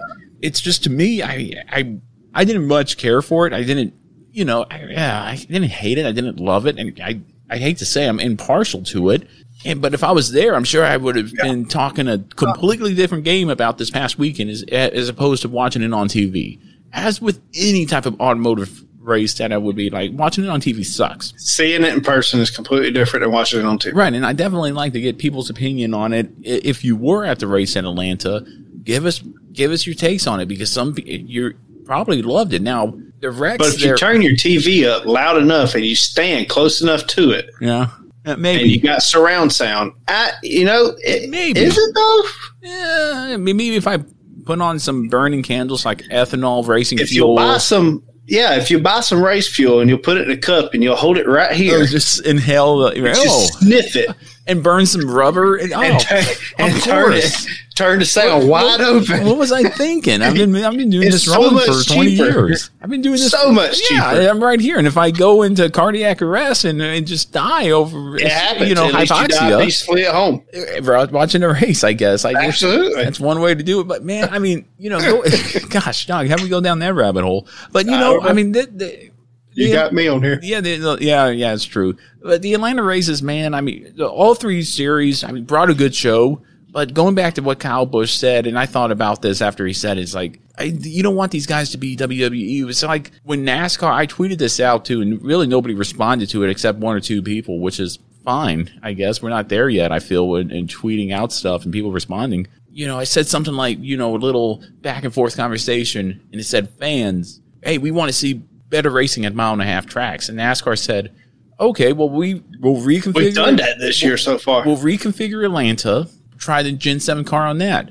[0.42, 1.98] it's just to me, I I
[2.34, 3.54] I didn't much care for it.
[3.54, 3.94] I didn't,
[4.32, 6.06] you know, I, yeah, I didn't hate it.
[6.06, 9.28] I didn't love it, and I I hate to say I'm impartial to it.
[9.68, 12.94] And, but if I was there, I'm sure I would have been talking a completely
[12.94, 16.60] different game about this past weekend as, as opposed to watching it on TV.
[16.94, 20.62] As with any type of automotive race that I would be like watching it on
[20.62, 21.34] TV sucks.
[21.38, 23.94] Seeing it in person is completely different than watching it on TV.
[23.94, 24.14] Right.
[24.14, 26.30] And I definitely like to get people's opinion on it.
[26.44, 28.46] If you were at the race in Atlanta,
[28.84, 29.20] give us,
[29.52, 31.54] give us your takes on it because some, you
[31.86, 32.62] probably loved it.
[32.62, 36.50] Now the wrecks But if you turn your TV up loud enough and you stand
[36.50, 37.90] close enough to it, yeah,
[38.28, 38.64] uh, maybe.
[38.64, 41.60] and you got surround sound, I, you know, it, Maybe.
[41.60, 42.24] is it though?
[42.62, 44.00] Yeah, maybe if I
[44.46, 48.70] put on some burning candles like ethanol racing If fuel, you buy some, yeah, if
[48.70, 51.18] you buy some race fuel and you'll put it in a cup and you'll hold
[51.18, 54.10] it right here, or just inhale the, oh, just sniff it
[54.48, 56.24] and burn some rubber, and, oh, and, turn,
[56.58, 57.34] and turn it,
[57.76, 59.26] turn the sound wide open.
[59.26, 60.22] What was I thinking?
[60.22, 62.48] I've been I've been doing It's this wrong for twenty cheaper.
[62.48, 62.72] years.
[62.82, 64.30] I've been doing this So much Yeah, cheaper.
[64.30, 68.18] I'm right here, and if I go into cardiac arrest and, and just die over
[68.18, 70.44] you know At least you die hypoxia, peacefully at home.
[70.54, 70.80] Eh,
[71.12, 72.26] watching a race, I guess.
[72.26, 73.04] I guess Absolutely.
[73.04, 73.88] that's one way to do it.
[73.88, 75.24] But man, I mean, you know, go,
[75.70, 77.48] gosh, dog, how we go down that rabbit hole?
[77.72, 78.26] But you know, don't.
[78.28, 79.12] I mean, the, the,
[79.58, 80.40] You got me on here.
[80.44, 81.98] yeah, yeah, yeah, it's true.
[82.22, 85.96] But the Atlanta races, man, I mean, all three series, I mean, brought a good
[85.96, 86.42] show.
[86.70, 89.74] But going back to what Kyle Busch said, and I thought about this after he
[89.74, 92.70] said it, it's like, I, you don't want these guys to be WWE.
[92.70, 96.50] It's like when NASCAR, I tweeted this out too, and really nobody responded to it
[96.52, 99.22] except one or two people, which is fine, I guess.
[99.24, 102.48] We're not there yet, I feel, in, in tweeting out stuff and people responding.
[102.70, 106.40] You know, I said something like, you know, a little back and forth conversation, and
[106.40, 109.86] it said, fans, hey, we want to see better racing at mile and a half
[109.86, 110.30] tracks.
[110.30, 111.14] And NASCAR said,
[111.60, 113.16] okay, well, we will reconfigure.
[113.16, 114.66] We've done that this year so far.
[114.66, 117.90] We'll reconfigure Atlanta, try the Gen 7 car on that.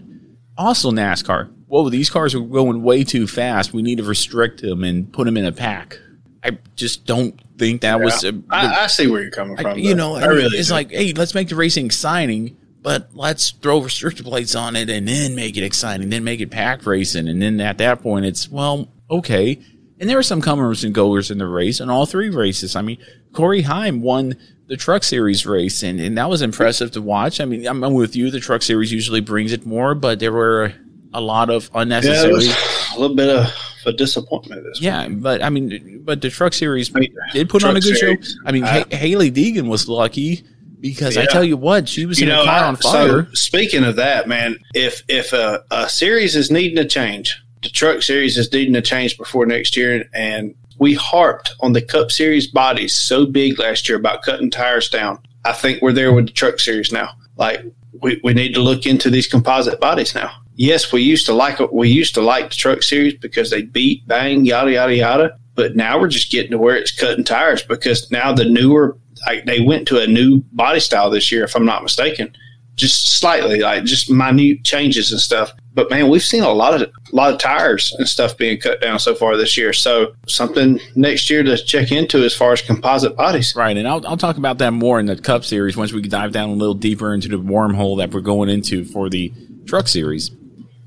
[0.59, 3.73] Also, NASCAR, whoa, these cars are going way too fast.
[3.73, 5.99] We need to restrict them and put them in a pack.
[6.43, 8.23] I just don't think that was.
[8.23, 8.31] Yeah.
[8.51, 9.79] A, I, I see where you're coming I- from.
[9.79, 10.75] you know, I really it's do.
[10.75, 15.09] like, hey, let's make the racing exciting, but let's throw restrictor plates on it and
[15.09, 18.49] then make it exciting, then make it pack racing, and then at that point, it's
[18.49, 19.59] well, okay.
[19.99, 22.77] And there were some comers and goers in the race, in all three races.
[22.77, 22.99] I mean,
[23.33, 27.41] Corey Heim won the Truck Series race, and, and that was impressive to watch.
[27.41, 28.31] I mean, I'm, I'm with you.
[28.31, 30.73] The Truck Series usually brings it more, but there were
[31.15, 32.33] a lot of yeah, unnecessary.
[32.33, 32.49] was
[32.95, 33.53] a little bit of
[33.87, 34.65] a disappointment.
[34.65, 37.97] This Yeah, but I mean, but the Truck Series mean, did put on a good
[37.97, 38.39] Series, show.
[38.45, 40.45] I mean, Ha- Hailie Deegan was lucky
[40.81, 43.25] because I tell you what, she was you in know, a car I- on fire.
[43.27, 47.73] So speaking of that, man, if if a, a series is needing a change, the
[47.73, 52.11] truck series is needing a change before next year, and we harped on the Cup
[52.11, 55.19] Series bodies so big last year about cutting tires down.
[55.45, 57.11] I think we're there with the truck series now.
[57.37, 57.61] Like
[58.01, 60.31] we, we need to look into these composite bodies now.
[60.55, 61.59] Yes, we used to like.
[61.73, 65.39] We used to like the truck series because they beat, bang, yada yada yada.
[65.55, 69.47] But now we're just getting to where it's cutting tires because now the newer, like
[69.47, 72.37] they went to a new body style this year, if I'm not mistaken,
[72.77, 75.53] just slightly, like just minute changes and stuff.
[75.77, 78.81] But man, we've seen a lot of a lot of tires and stuff being cut
[78.81, 79.75] down so far this year.
[79.75, 83.55] So something next year to check into as far as composite bodies.
[83.55, 86.33] Right, and I'll, I'll talk about that more in the Cup Series once we dive
[86.33, 89.31] down a little deeper into the wormhole that we're going into for the
[89.67, 90.31] Truck Series.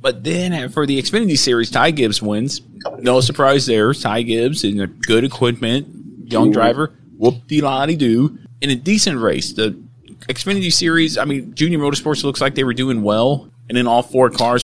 [0.01, 2.61] But then uh, for the Xfinity Series, Ty Gibbs wins.
[2.97, 3.93] No surprise there.
[3.93, 5.87] Ty Gibbs in a good equipment,
[6.25, 9.53] young driver, whoop de lottie do in a decent race.
[9.53, 9.79] The
[10.27, 14.01] Xfinity Series, I mean, Junior Motorsports looks like they were doing well, and in all
[14.01, 14.63] four cars.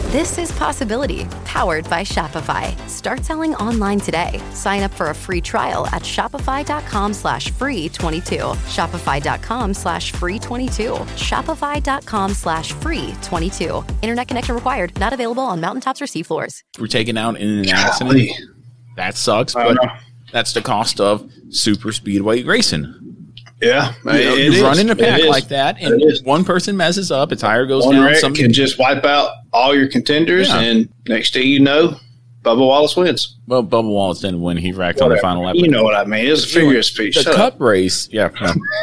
[0.11, 2.77] This is Possibility, powered by Shopify.
[2.89, 4.41] Start selling online today.
[4.53, 8.35] Sign up for a free trial at shopify.com slash free 22.
[8.35, 10.83] Shopify.com slash free 22.
[11.15, 13.85] Shopify.com slash free 22.
[14.01, 14.99] Internet connection required.
[14.99, 16.59] Not available on mountaintops or seafloors.
[16.77, 18.31] We're taken out in an accident.
[18.97, 19.77] That sucks, but
[20.33, 23.10] that's the cost of super speedway racing.
[23.61, 27.11] Yeah, You, know, it you run in a pack like that, and one person messes
[27.11, 28.15] up, a tire goes One down.
[28.15, 30.59] Somebody can just wipe out all your contenders, Yeah.
[30.61, 31.95] and next thing you know,
[32.43, 33.37] Bubba Wallace wins.
[33.45, 34.57] Well, Bubba Wallace didn't win.
[34.57, 35.55] He racked on the final lap.
[35.57, 36.25] You know what I mean.
[36.25, 37.15] It's a figure of speech.
[37.15, 37.61] The Shut Cup up.
[37.61, 38.29] race, yeah,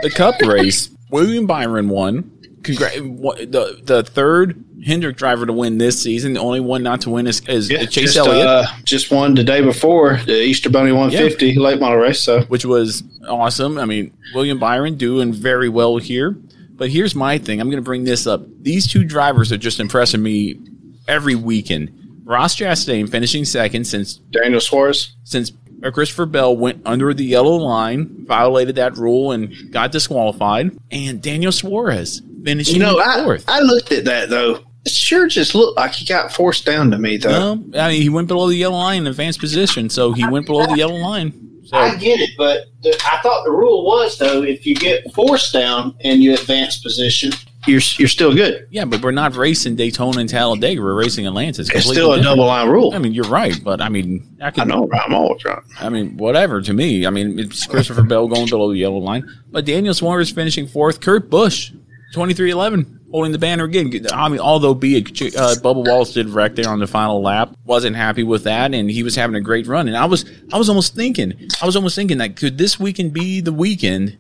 [0.03, 0.91] the Cup race.
[1.11, 2.31] William Byron won.
[2.77, 6.35] Congra- what- the the third Hendrick driver to win this season.
[6.35, 9.43] The only one not to win is, is Chase just, Elliott, Uh, just won the
[9.43, 12.21] day before the Easter Bunny 150 late model race.
[12.21, 13.77] So which was awesome.
[13.79, 16.37] I mean, William Byron doing very well here.
[16.77, 17.61] But here's my thing.
[17.61, 18.43] I'm going to bring this up.
[18.63, 20.61] These two drivers are just impressing me
[21.09, 21.91] every weekend.
[22.25, 25.17] Ross Chastain finishing second since Daniel Suarez.
[25.25, 25.53] Since
[25.83, 30.71] uh, Christopher Bell went under the yellow line, violated that rule, and got disqualified.
[30.93, 33.45] And Daniel Suarez you know, I, fourth.
[33.49, 34.61] I looked at that though.
[34.85, 37.55] It sure just looked like he got forced down to me though.
[37.55, 40.47] No, I mean he went below the yellow line in advanced position, so he went
[40.47, 41.33] below the yellow line.
[41.65, 45.13] So I get it, but the, I thought the rule was though if you get
[45.13, 47.33] forced down and you advance position,
[47.67, 48.67] you're you're still good.
[48.71, 50.81] yeah, but we're not racing Daytona and Talladega.
[50.81, 51.61] We're racing Atlanta.
[51.61, 52.23] It's, still a different.
[52.23, 52.95] double line rule.
[52.95, 54.89] I mean, you're right, but I mean, I, can, I know?
[55.05, 55.63] I'm always right.
[55.79, 57.05] I mean, whatever to me.
[57.05, 61.01] I mean, it's Christopher Bell going below the yellow line, but Daniel Suarez finishing fourth.
[61.01, 61.73] Kurt Busch,
[62.13, 63.93] twenty three eleven, holding the banner again.
[64.13, 67.55] I mean, although be it, uh, Bubba Wallace did wreck there on the final lap,
[67.65, 69.89] wasn't happy with that, and he was having a great run.
[69.89, 71.33] And I was, I was almost thinking,
[71.63, 74.19] I was almost thinking that could this weekend be the weekend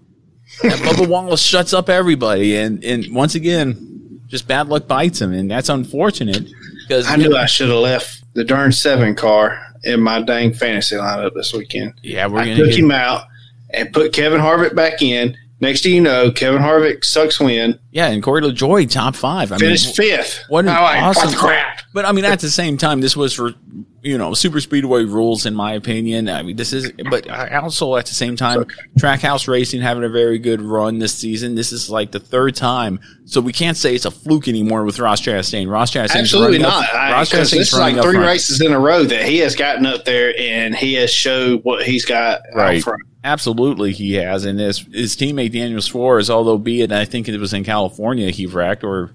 [0.63, 5.33] that Bubba Wallace shuts up everybody, and and once again, just bad luck bites him,
[5.33, 6.49] and that's unfortunate
[6.87, 10.97] because I knew I should have left the darn seven car in my dang fantasy
[10.97, 11.95] lineup this weekend.
[12.03, 13.25] Yeah, we're I gonna took get- him out
[13.73, 15.37] and put Kevin Harvick back in.
[15.61, 17.79] Next thing you know, Kevin Harvick sucks win.
[17.91, 19.51] Yeah, and Corey LaJoie top five.
[19.51, 20.45] I Finished mean, fifth.
[20.49, 21.81] What an what awesome crap.
[21.99, 23.55] But I mean, at the same time, this was for
[24.03, 26.29] you know super speedway rules, in my opinion.
[26.29, 26.93] I mean, this is.
[27.11, 28.67] But I also at the same time,
[29.01, 31.57] Trackhouse Racing having a very good run this season.
[31.57, 35.01] This is like the third time, so we can't say it's a fluke anymore with
[35.01, 35.69] Ross Chastain.
[35.69, 36.85] Ross Chastain's Absolutely not.
[36.85, 39.39] Up, I- Ross 'cause Chastain's this is like three races in a row that he
[39.39, 42.81] has gotten up there and he has showed what he's got Right.
[42.81, 43.03] front.
[43.25, 44.45] Absolutely, he has.
[44.45, 48.31] And his, his teammate Daniel Suarez, although be it, I think it was in California
[48.31, 49.11] he wrecked, or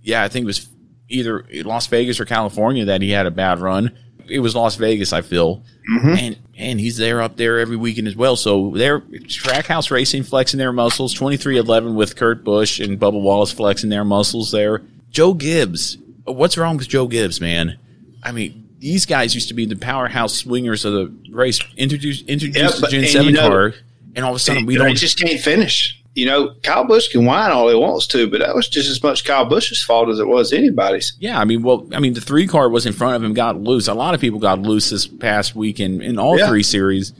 [0.00, 0.68] yeah, I think it was
[1.10, 3.96] either Las Vegas or California that he had a bad run.
[4.28, 5.62] It was Las Vegas, I feel.
[5.92, 6.08] Mm-hmm.
[6.18, 8.36] And and he's there up there every weekend as well.
[8.36, 13.20] So they're Trackhouse Racing flexing their muscles, twenty three eleven with Kurt Busch and Bubba
[13.20, 14.82] Wallace flexing their muscles there.
[15.10, 15.98] Joe Gibbs.
[16.24, 17.76] What's wrong with Joe Gibbs, man?
[18.22, 21.58] I mean, these guys used to be the powerhouse swingers of the race.
[21.76, 23.74] Introduced introduced Yeah, the Gen Seven you know- car,
[24.14, 24.94] and all of a sudden we don't.
[24.96, 25.99] just can't finish.
[26.14, 29.00] You know, Kyle Busch can whine all he wants to, but that was just as
[29.02, 31.16] much Kyle Busch's fault as it was anybody's.
[31.20, 33.60] Yeah, I mean, well, I mean, the three car was in front of him, got
[33.60, 33.86] loose.
[33.86, 36.48] A lot of people got loose this past week in, in all Yeah.
[36.48, 37.12] three series,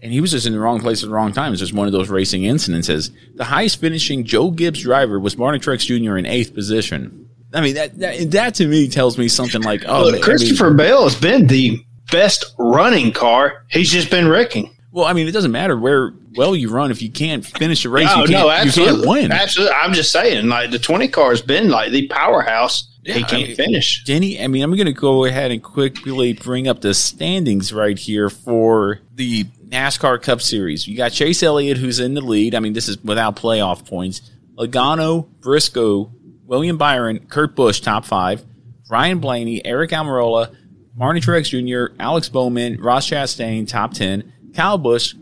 [0.00, 1.52] and he was just in the wrong place at the wrong time.
[1.52, 3.10] It's just one of those racing incidences.
[3.34, 6.16] The highest finishing Joe Gibbs driver was Martin Truex Jr.
[6.16, 7.28] in eighth position.
[7.52, 10.24] I mean, that that, that to me tells me something like, oh, Look, man, I
[10.24, 11.80] Christopher mean, Bell has been the
[12.12, 13.64] best running car.
[13.70, 14.70] He's just been wrecking.
[14.96, 17.90] Well, I mean, it doesn't matter where well you run if you can't finish a
[17.90, 18.08] race.
[18.10, 18.94] Oh, you can't, no, you absolutely.
[18.94, 19.30] can't win.
[19.30, 19.74] Absolutely.
[19.74, 22.88] I'm just saying, like, the 20 car has been like the powerhouse.
[23.04, 24.04] he can't mean, finish.
[24.04, 27.98] Denny, I mean, I'm going to go ahead and quickly bring up the standings right
[27.98, 30.88] here for the NASCAR Cup Series.
[30.88, 32.54] You got Chase Elliott, who's in the lead.
[32.54, 34.22] I mean, this is without playoff points.
[34.56, 36.10] Logano, Briscoe,
[36.46, 38.42] William Byron, Kurt Busch, top five.
[38.88, 40.56] Ryan Blaney, Eric Almirola,
[40.94, 44.32] Marty Truex Jr., Alex Bowman, Ross Chastain, top 10.
[44.56, 45.14] Kyle Busch,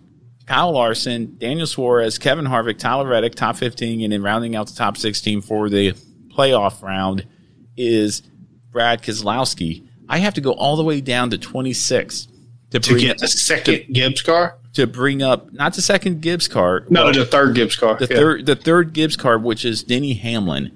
[0.46, 4.74] Kyle Larson, Daniel Suarez, Kevin Harvick, Tyler Reddick, top 15, and then rounding out the
[4.76, 5.92] top 16 for the
[6.28, 7.26] playoff round
[7.76, 8.22] is
[8.70, 9.86] Brad Keselowski.
[10.08, 12.28] I have to go all the way down to 26
[12.70, 14.58] to, To get the second Gibbs car?
[14.74, 17.96] to bring up not the second Gibbs car, No, the third Gibbs car.
[17.96, 18.16] the yeah.
[18.16, 20.70] third the third Gibbs car, which is Denny Hamlin,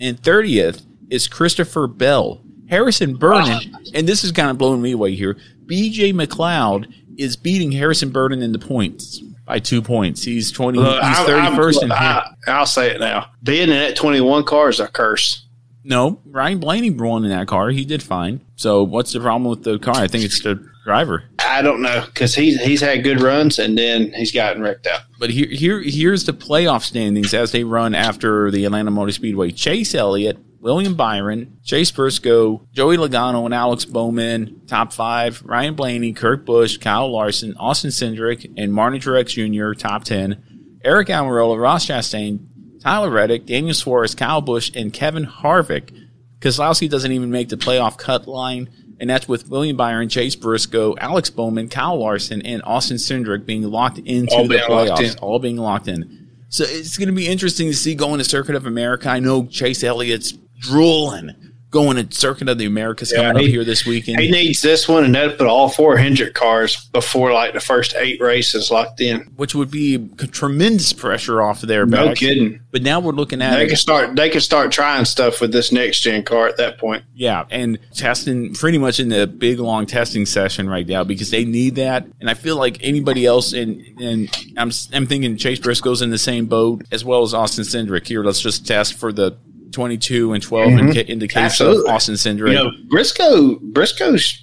[0.00, 2.42] and thirtieth is Christopher Bell.
[2.68, 3.78] Harrison Burton, ah.
[3.94, 5.36] and this is kind of blowing me away here.
[5.66, 6.12] B.J.
[6.14, 10.22] McLeod is beating Harrison Burton in the points by two points.
[10.22, 10.78] He's twenty.
[10.78, 13.30] Look, he's thirty first in I, I'll say it now.
[13.42, 15.46] Being in that 21 car is a curse.
[15.84, 17.70] No, Ryan Blaney won in that car.
[17.70, 18.40] He did fine.
[18.56, 19.96] So what's the problem with the car?
[19.96, 21.24] I think it's the driver.
[21.40, 25.02] I don't know because he's he's had good runs and then he's gotten wrecked out.
[25.18, 29.50] But here, here, here's the playoff standings as they run after the Atlanta Motor Speedway.
[29.50, 34.62] Chase Elliott William Byron, Chase Briscoe, Joey Logano, and Alex Bowman.
[34.68, 39.76] Top five: Ryan Blaney, Kurt Busch, Kyle Larson, Austin Cindric, and Martin Truex Jr.
[39.76, 45.90] Top ten: Eric Almirola, Ross Chastain, Tyler Reddick, Daniel Suarez, Kyle Busch, and Kevin Harvick.
[46.38, 50.94] Keselowski doesn't even make the playoff cut line, and that's with William Byron, Chase Briscoe,
[50.98, 55.56] Alex Bowman, Kyle Larson, and Austin Cindric being locked into All the playoffs, all being
[55.56, 56.28] locked in.
[56.50, 59.08] So it's going to be interesting to see going to Circuit of America.
[59.08, 61.34] I know Chase Elliott's drooling
[61.70, 64.20] going to Circuit of the Americas Yeah, coming he- up here this weekend.
[64.20, 67.94] He needs this one, and that'd put all four Hendrick cars before like the first
[67.96, 69.20] eight races locked in.
[69.36, 69.96] which would be
[70.32, 72.20] tremendous pressure off of their No backs.
[72.20, 72.60] kidding.
[72.72, 73.68] But now we're looking at They it.
[73.68, 74.14] can start.
[74.16, 77.04] They can start trying stuff with this next gen car at that point.
[77.14, 81.46] Yeah, and testing pretty much in the big long testing session right now because they
[81.46, 82.06] need that.
[82.20, 86.18] And I feel like anybody else, and and I'm I'm thinking Chase Briscoe's in the
[86.18, 88.06] same boat as well as Austin Cindric.
[88.06, 89.38] Here, let's just test for the
[89.72, 90.94] 22 and 12 in, Mhm.
[90.94, 91.88] ca- in the case Absolutely.
[91.90, 92.48] of Austin Cindric.
[92.48, 93.58] You know, Briscoe.
[93.62, 94.38] Briscoe's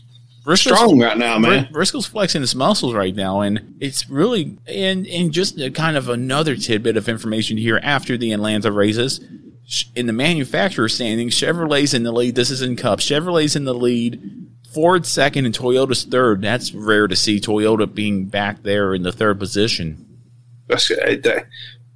[0.46, 1.68] Briscoe's- strong right now, man.
[1.72, 6.10] Briscoe's flexing his muscles right now, and it's really and and just a kind of
[6.10, 9.22] another tidbit of information here after the Atlanta races.
[9.96, 12.34] In the manufacturer standings, Chevrolet's in the lead.
[12.34, 13.00] This is in Cup.
[13.00, 14.20] Chevrolet's in the lead.
[14.74, 16.42] Ford second and Toyota's third.
[16.42, 20.06] That's rare to see Toyota being back there in the third position.
[20.68, 21.18] That's, they,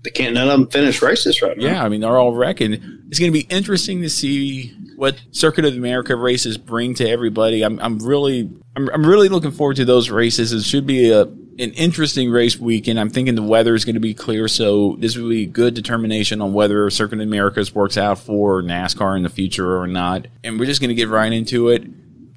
[0.04, 1.66] they can't none of them finish races right now.
[1.66, 2.74] Yeah, I mean they're all wrecking.
[3.10, 7.64] It's going to be interesting to see what Circuit of America races bring to everybody.
[7.64, 10.52] I'm, I'm really, I'm, I'm really looking forward to those races.
[10.52, 11.28] It should be a
[11.60, 13.00] an interesting race weekend.
[13.00, 15.76] I'm thinking the weather is going to be clear, so this will be a good
[15.76, 20.28] determination on whether Circuit of Americas works out for NASCAR in the future or not.
[20.44, 21.84] And we're just going to get right into it.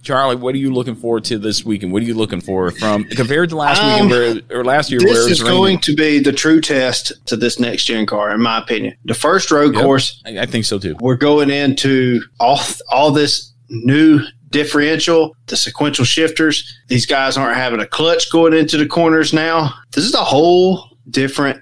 [0.07, 1.93] Charlie, what are you looking forward to this weekend?
[1.93, 4.11] What are you looking for from compared to last Um, weekend
[4.51, 5.57] where, or last year This is raining?
[5.57, 8.95] going to be the true test to this next gen car, in my opinion.
[9.05, 10.97] The first road Yep, course, I, I think so too.
[11.01, 16.73] we're going into all all this new differential, the sequential shifters.
[16.89, 19.75] These guys aren't having a clutch going into the corners now.
[19.93, 21.61] This is a whole different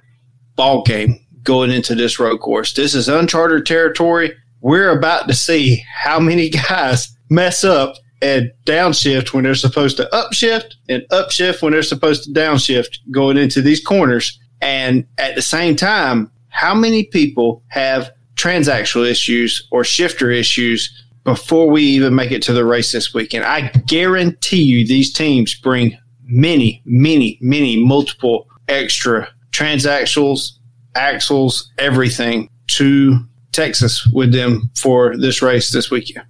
[0.54, 2.74] ball game going into this road course.
[2.74, 4.32] This is uncharted territory.
[4.60, 7.94] We're about to see how many guys mess up
[8.24, 13.36] and downshift when they're supposed to upshift and upshift when they're supposed to downshift going
[13.36, 14.40] into these corners.
[14.62, 21.68] And at the same time, how many people have transaxle issues or shifter issues before
[21.68, 23.44] we even make it to the race this weekend?
[23.44, 30.52] I guarantee you these teams bring many, many, many multiple extra transaxles,
[30.94, 33.18] axles, everything to
[33.52, 36.24] Texas with them for this race this weekend.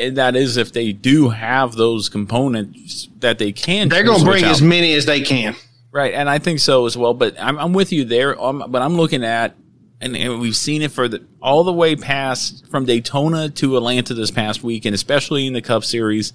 [0.00, 3.88] And that is if they do have those components that they can.
[3.88, 4.50] They're going to bring out.
[4.50, 5.54] as many as they can.
[5.92, 7.14] right, and I think so as well.
[7.14, 8.40] But I'm, I'm with you there.
[8.40, 9.54] Um, but I'm looking at,
[10.00, 14.14] and, and we've seen it for the all the way past from Daytona to Atlanta
[14.14, 16.32] this past week, and especially in the Cup Series,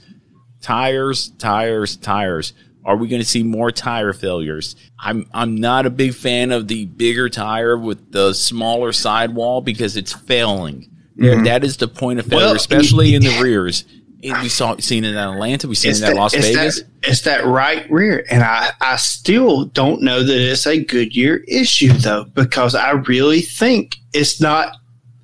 [0.62, 2.54] tires, tires, tires.
[2.86, 4.76] Are we going to see more tire failures?
[5.00, 9.98] I'm I'm not a big fan of the bigger tire with the smaller sidewall because
[9.98, 10.95] it's failing.
[11.18, 11.46] Mhm.
[11.46, 13.86] That is the point of failure, Well, especially in the rears.
[14.24, 15.68] And we saw seen it in Atlanta.
[15.68, 16.82] We seen it at Las it's Vegas.
[16.82, 18.26] That, it's that right rear.
[18.32, 23.42] And I, I still don't know that it's a Goodyear issue, though, because I really
[23.42, 24.76] think it's not.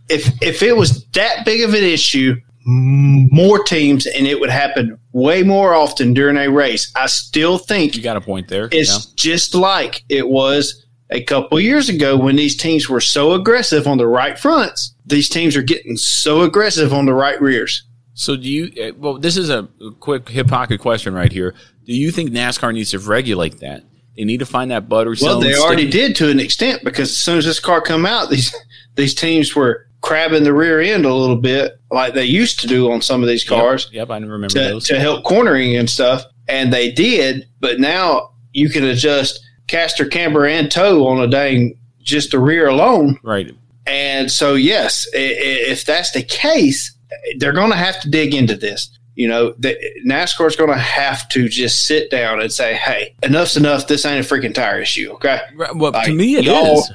[0.07, 2.35] If, if it was that big of an issue,
[2.65, 7.95] more teams, and it would happen way more often during a race, I still think
[7.95, 8.69] you got a point there.
[8.71, 9.13] it's yeah.
[9.15, 13.97] just like it was a couple years ago when these teams were so aggressive on
[13.97, 14.95] the right fronts.
[15.05, 17.83] These teams are getting so aggressive on the right rears.
[18.13, 18.71] So do you?
[18.83, 19.67] uh, Well, this is a
[19.99, 21.53] quick hip pocket question right here.
[21.85, 23.83] Do you think NASCAR needs to regulate that?
[24.15, 27.09] They need to find that butter Well, they stick- already did to an extent because
[27.09, 28.53] as soon as this car come out, these
[28.95, 32.91] these teams were crabbing the rear end a little bit like they used to do
[32.91, 34.87] on some of these cars Yep, I remember to, those.
[34.87, 36.23] to help cornering and stuff.
[36.47, 39.39] And they did, but now you can adjust
[39.71, 43.17] caster, camber, and toe on a dang just the rear alone.
[43.23, 43.51] Right.
[43.87, 46.93] And so, yes, if that's the case,
[47.37, 48.89] they're going to have to dig into this.
[49.15, 53.13] You know, the, NASCAR is going to have to just sit down and say, "Hey,
[53.23, 53.87] enough's enough.
[53.87, 55.41] This ain't a freaking tire issue." Okay.
[55.75, 56.91] Well, Like, to me, it is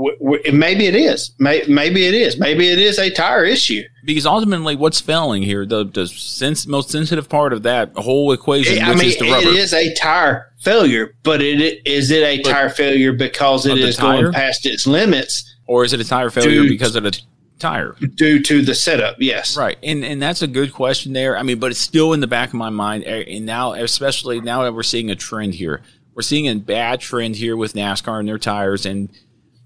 [0.00, 1.32] w- w- maybe it is.
[1.38, 2.38] May- Maybe it is.
[2.38, 3.82] Maybe it is a tire issue.
[4.04, 5.66] because ultimately, what's failing here?
[5.66, 9.30] The the sens- most sensitive part of that whole equation, I which mean, is the
[9.30, 9.48] rubber.
[9.48, 13.96] it is a tire failure, but it is it a tire failure because it is
[13.96, 14.22] tire?
[14.22, 16.68] going past its limits or is it a tire failure Dude.
[16.70, 17.18] because of the
[17.58, 17.94] tire?
[18.14, 19.16] due to the setup?
[19.20, 19.56] Yes.
[19.56, 21.36] Right, and and that's a good question there.
[21.36, 24.40] I mean, but it's still in the back of my mind, eh, and now, especially
[24.40, 25.82] now that we're seeing a trend here,
[26.14, 29.10] we're seeing a bad trend here with NASCAR and their tires, and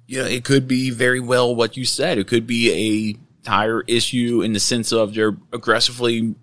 [0.07, 2.19] you know, it could be very well what you said.
[2.19, 6.35] It could be a tire issue in the sense of they're aggressively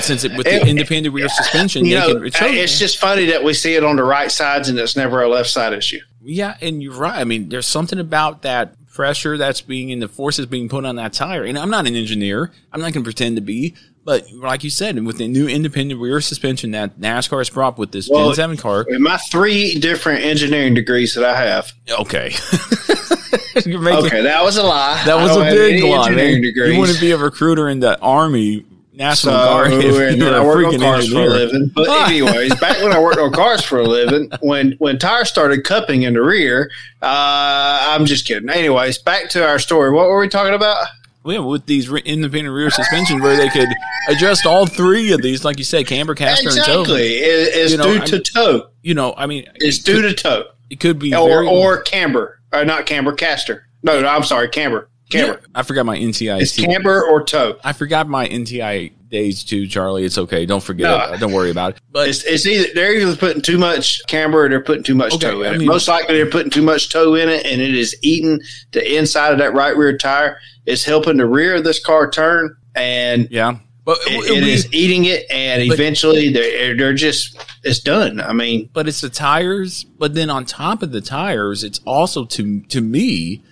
[0.00, 3.42] since it with the independent rear suspension, You know, can it it's just funny that
[3.42, 6.00] we see it on the right sides and it's never a left side issue.
[6.20, 7.18] Yeah, and you're right.
[7.18, 10.96] I mean, there's something about that pressure that's being and the forces being put on
[10.96, 11.44] that tire.
[11.44, 12.52] And I'm not an engineer.
[12.72, 13.74] I'm not going to pretend to be.
[14.08, 17.92] But like you said, with the new independent rear suspension that NASCAR has brought with
[17.92, 18.86] this Well, Gen 7 car.
[18.98, 21.70] My three different engineering degrees that I have.
[21.90, 22.32] Okay.
[23.66, 25.02] Making- okay, that was a lie.
[25.04, 26.40] That was a big lie, man.
[26.40, 26.72] degrees.
[26.72, 29.92] You wouldn't be a recruiter in the Army National So, Guard if you
[30.24, 31.28] were a on freaking cars for a engineer.
[31.28, 31.70] living.
[31.74, 35.64] But anyways, back when I worked on cars for a living, when when tires started
[35.64, 36.70] cupping in the rear,
[37.02, 38.48] uh, I'm just kidding.
[38.48, 39.92] Anyways, back to our story.
[39.92, 40.86] What were we talking about?
[41.24, 43.68] Yeah, with these re- independent rear suspension, where they could
[44.08, 46.80] adjust all three of these, like you said, camber, caster, and toe.
[46.80, 47.02] Exactly.
[47.18, 48.66] It- it's You know, due I'm- to toe.
[48.82, 50.44] You know, I mean, It's due to toe.
[50.70, 53.64] It could be or very, or camber, or not camber, caster.
[53.82, 55.40] No, no I'm sorry, camber, camber.
[55.42, 56.40] Yeah, I forgot my NTI.
[56.40, 57.56] It's camber or toe.
[57.64, 60.04] I forgot my NTI days too, Charlie.
[60.04, 60.44] It's okay.
[60.44, 61.14] Don't forget No.
[61.14, 61.20] it.
[61.20, 61.78] Don't worry about it.
[61.90, 65.14] But it's, it's either they're either putting too much camber or they're putting too much
[65.14, 65.62] Okay, toe in I it.
[65.64, 68.40] Most likely they're putting too much toe in it, and it is eating
[68.72, 70.38] the inside of that right rear tire.
[70.68, 75.06] It's helping the rear of this car turn, and yeah, but it, it is eating
[75.06, 78.20] it, and But- eventually they're they're just it's done.
[78.20, 79.84] I mean, but it's the tires.
[79.84, 83.42] But then on top of the tires, it's also to to me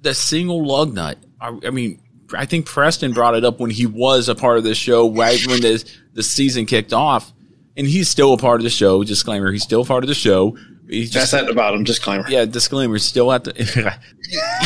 [0.00, 1.18] the single lug nut.
[1.40, 2.00] I, I mean,
[2.36, 5.38] I think Preston brought it up when he was a part of the show right
[5.46, 5.84] when the
[6.14, 7.32] the season kicked off,
[7.76, 9.04] and he's still a part of the show.
[9.04, 10.56] Disclaimer: He's still a part of the show.
[10.88, 11.82] He's just, that's at the bottom.
[11.84, 12.24] Disclaimer.
[12.28, 12.98] yeah, disclaimer.
[12.98, 13.52] Still at the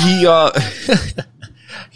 [0.05, 0.51] he uh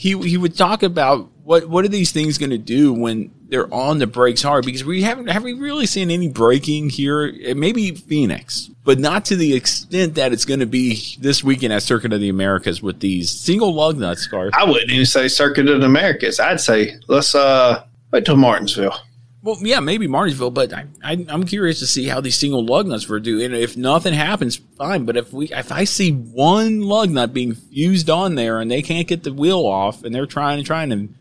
[0.03, 3.73] he he would talk about what what are these things going to do when they're
[3.73, 7.93] on the brakes hard because we haven't have we really seen any braking here maybe
[7.93, 12.13] Phoenix but not to the extent that it's going to be this weekend at Circuit
[12.13, 14.51] of the Americas with these single lug nuts cars.
[14.57, 16.41] I wouldn't even say Circuit of the Americas.
[16.41, 18.99] I'd say let's uh wait till Martinsville.
[19.45, 22.87] Well, yeah, maybe Martinsville, but I, I, I'm curious to see how these single lug
[22.87, 23.41] nuts were do.
[23.41, 25.05] And if nothing happens, fine.
[25.05, 28.83] But if we, if I see one lug nut being fused on there and they
[28.83, 31.15] can't get the wheel off, and they're trying and trying, and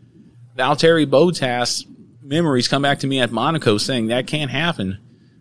[0.56, 1.84] Valtteri Bottas
[2.22, 4.98] memories come back to me at Monaco saying that can't happen,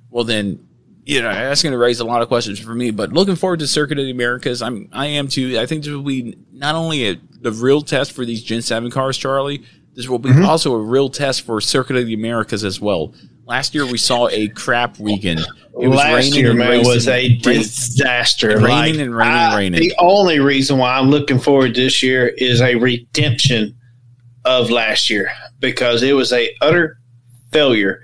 [0.09, 0.67] well then,
[1.05, 2.89] you know, that's going to raise a lot of questions for me.
[2.89, 5.59] But looking forward to Circuit of the Americas, I'm, I am too.
[5.59, 8.89] I think this will be not only a, the real test for these Gen Seven
[8.89, 9.63] cars, Charlie.
[9.95, 10.45] This will be Mm-hmm.
[10.45, 13.13] also a real test for Circuit of the Americas as well.
[13.45, 15.39] Last year we saw a crap weekend.
[15.81, 18.49] It was Last raining year, and man, racing- was a disaster.
[18.59, 19.79] raining Like, and raining, I- raining.
[19.81, 23.75] The only reason why I'm looking forward this year is a redemption
[24.45, 26.97] of last year because it was a utter
[27.51, 28.01] failure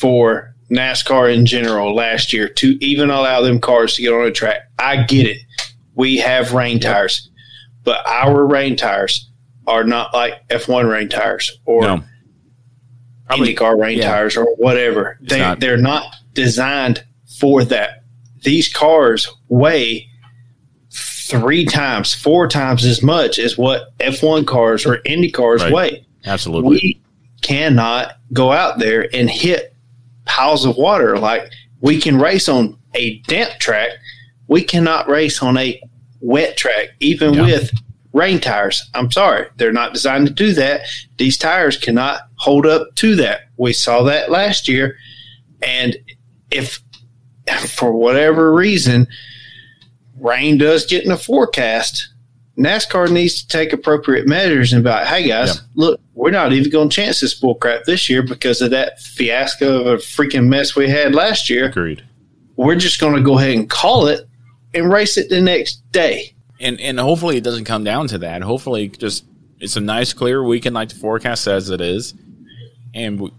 [0.00, 4.32] for NASCAR in general last year to even allow them cars to get on a
[4.32, 4.62] track.
[4.78, 5.38] I get it.
[5.94, 7.30] We have rain tires,
[7.84, 9.25] but our rain tires
[9.66, 12.04] are not like F1 rain tires or No.
[13.30, 14.08] IndyCar rain yeah.
[14.10, 15.18] tires or whatever.
[15.20, 15.60] They not.
[15.60, 17.04] they're not designed
[17.38, 18.04] for that.
[18.42, 20.06] These cars weigh
[20.92, 25.72] three times, four times as much as what F1 cars or Indy cars Right.
[25.72, 26.06] weigh.
[26.24, 26.70] Absolutely.
[26.70, 27.02] We
[27.42, 29.74] cannot go out there and hit
[30.24, 31.50] piles of water like
[31.80, 33.90] we can race on a damp track.
[34.48, 35.80] We cannot race on a
[36.20, 37.42] wet track, even Yeah.
[37.42, 37.70] with
[38.16, 38.82] rain tires.
[38.94, 40.80] I'm sorry, they're not designed to do that.
[41.18, 43.42] These tires cannot hold up to that.
[43.58, 44.96] We saw that last year.
[45.62, 45.96] And
[46.50, 46.80] if
[47.68, 49.06] for whatever reason
[50.18, 52.08] rain does get in the forecast,
[52.58, 55.60] NASCAR needs to take appropriate measures and be like, hey guys, Yeah.
[55.74, 59.80] look, we're not even going to chance this bullcrap this year because of that fiasco
[59.80, 61.66] of a freaking mess we had last year.
[61.66, 62.02] Agreed.
[62.56, 64.26] We're just going to go ahead and call it
[64.72, 66.34] and race it the next day.
[66.60, 68.42] And and hopefully it doesn't come down to that.
[68.42, 69.24] Hopefully, just
[69.58, 72.14] it's a nice clear weekend like the forecast says it is,
[72.94, 73.30] and we,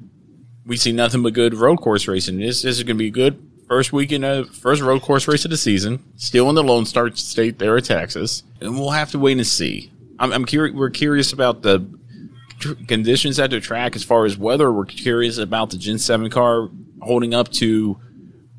[0.65, 2.39] we see nothing but good road course racing.
[2.39, 5.45] This, this is going to be a good first weekend of first road course race
[5.45, 6.03] of the season.
[6.15, 9.47] Still in the Lone Star State there at Texas, and we'll have to wait and
[9.47, 9.91] see.
[10.19, 10.75] I'm, I'm curious.
[10.75, 11.85] We're curious about the
[12.87, 14.71] conditions at the track as far as weather.
[14.71, 16.69] We're curious about the Gen Seven car
[17.01, 17.99] holding up to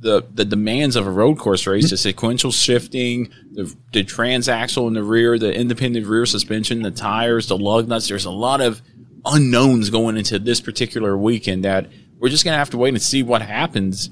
[0.01, 4.95] the the demands of a road course race, the sequential shifting, the the transaxle in
[4.95, 8.09] the rear, the independent rear suspension, the tires, the lug nuts.
[8.09, 8.81] There's a lot of
[9.25, 11.89] unknowns going into this particular weekend that
[12.19, 14.11] we're just gonna have to wait and see what happens.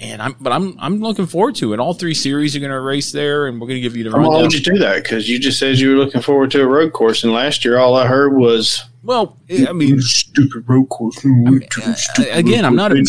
[0.00, 1.80] And I'm but I'm I'm looking forward to it.
[1.80, 4.52] All three series are gonna race there, and we're gonna give you the Why would
[4.52, 5.02] you do that?
[5.02, 7.78] Because you just said you were looking forward to a road course, and last year
[7.78, 9.38] all I heard was, Well,
[9.68, 11.18] I mean, stupid road course.
[12.30, 12.96] again, I'm not a-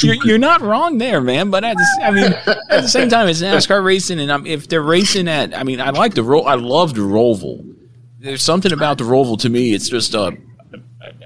[0.00, 1.50] you're, you're not wrong there, man.
[1.50, 2.24] But at the, I mean,
[2.70, 5.80] at the same time, it's NASCAR racing, and I'm, if they're racing at, I mean,
[5.80, 6.46] I like the roll.
[6.46, 7.74] I love the Roval.
[8.18, 9.72] there's something about the Roval to me.
[9.72, 10.36] It's just a,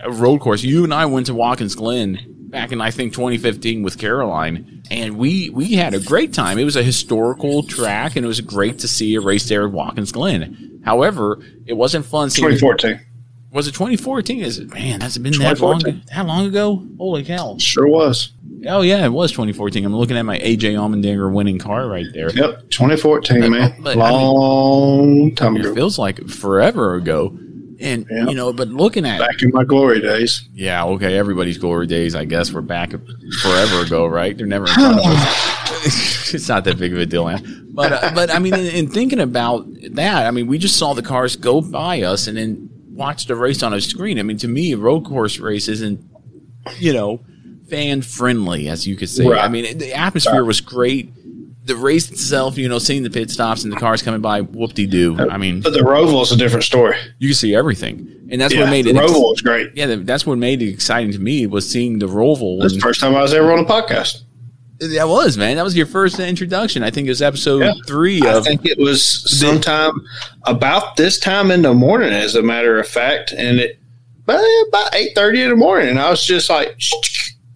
[0.03, 0.63] a road course.
[0.63, 5.17] You and I went to Watkins Glen back in I think 2015 with Caroline, and
[5.17, 6.59] we we had a great time.
[6.59, 9.73] It was a historical track, and it was great to see a race there at
[9.73, 10.72] Watkins Glen.
[10.85, 12.31] However, it wasn't fun.
[12.31, 13.01] Seeing 2014.
[13.53, 14.41] Was it 2014?
[14.41, 14.99] Is it man?
[15.01, 15.81] That's been that long.
[16.15, 16.83] That long ago?
[16.99, 17.57] Holy cow!
[17.59, 18.33] Sure was.
[18.67, 19.85] Oh yeah, it was 2014.
[19.85, 22.31] I'm looking at my AJ Allmendinger winning car right there.
[22.31, 23.75] Yep, 2014, But- man.
[23.81, 25.75] but, I Long mean, time It ago.
[25.75, 27.37] feels like forever ago.
[27.81, 30.49] And you know, but looking at Back in my glory days.
[30.55, 32.15] yeah, okay, everybody's glory days.
[32.15, 32.93] I guess we're back
[33.43, 34.39] forever ago, right?
[34.39, 35.49] They're never in front of us.
[36.35, 37.69] it's not that big of a deal, man.
[37.73, 40.95] But uh, but I mean, in, in thinking about that, I mean, we just saw
[40.95, 44.19] the cars go by us and then watched the race on a screen.
[44.19, 46.01] I mean, to me, a road course race isn't,
[46.79, 47.21] you know,
[47.69, 49.27] fan friendly, as you could say.
[49.27, 49.43] Right.
[49.43, 51.11] I mean, the atmosphere was great.
[51.65, 54.75] The race itself, you know, seeing the pit stops and the cars coming by, whoop
[54.75, 55.17] de doo.
[55.19, 56.97] I mean, But the Roval is a different story.
[57.19, 58.97] you can see everything, and that's Yeah, what made the it.
[58.97, 59.71] Roval was great.
[59.77, 62.61] Yeah, that's what made it exciting to me was seeing the Roval.
[62.61, 64.23] That's the first time I was ever on a podcast.
[64.97, 65.57] That was man.
[65.57, 66.83] That was your first introduction.
[66.83, 67.73] I think it was episode Yeah.
[67.87, 68.45] three I of.
[68.45, 69.93] think it was sometime
[70.45, 73.79] about this time in the morning, as a matter of fact, and it
[74.25, 76.77] about about eight thirty in the morning, and I was just like,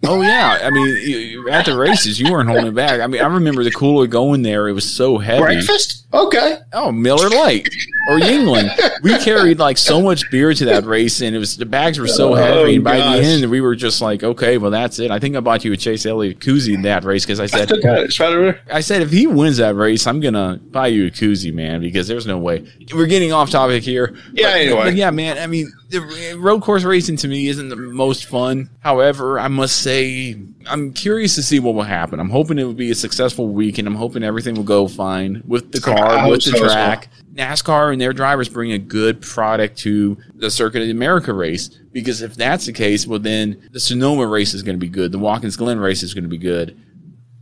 [0.03, 3.01] Oh yeah, I mean, at the races, you weren't holding back.
[3.01, 5.41] I mean, I remember the cooler going there; it was so heavy.
[5.41, 7.67] breakfast, okay, Oh, Miller Lite
[8.09, 8.69] or Yuengling.
[9.01, 12.07] we carried like so much beer to that race, and it was the bags were
[12.07, 12.75] so Oh, heavy.
[12.75, 13.17] And by gosh.
[13.17, 15.09] the end, we were just like, okay, well, that's it.
[15.09, 17.67] I think I bought you a Chase Elliott koozie in that race because I said,
[17.67, 18.03] still got it.
[18.05, 18.61] It's right over there.
[18.71, 22.07] I said, if he wins that race, I'm gonna buy you a koozie, man, because
[22.07, 22.63] there's no way.
[22.93, 24.15] We're getting off topic here.
[24.31, 24.83] Yeah, But- anyway.
[24.83, 25.39] but yeah, man.
[25.39, 28.69] I mean, the road course racing to me isn't the most fun.
[28.79, 30.35] However, I must say,
[30.65, 32.19] I'm curious to see what will happen.
[32.19, 35.41] I'm hoping it will be a successful week, and I'm hoping everything will go fine
[35.45, 36.69] with the car, with the so as well.
[36.71, 37.09] track.
[37.33, 42.21] NASCAR and their drivers bring a good product to the Circuit of America race because
[42.21, 45.11] if that's the case, well, then the Sonoma race is going to be good.
[45.11, 46.75] The Watkins Glen race is going to be good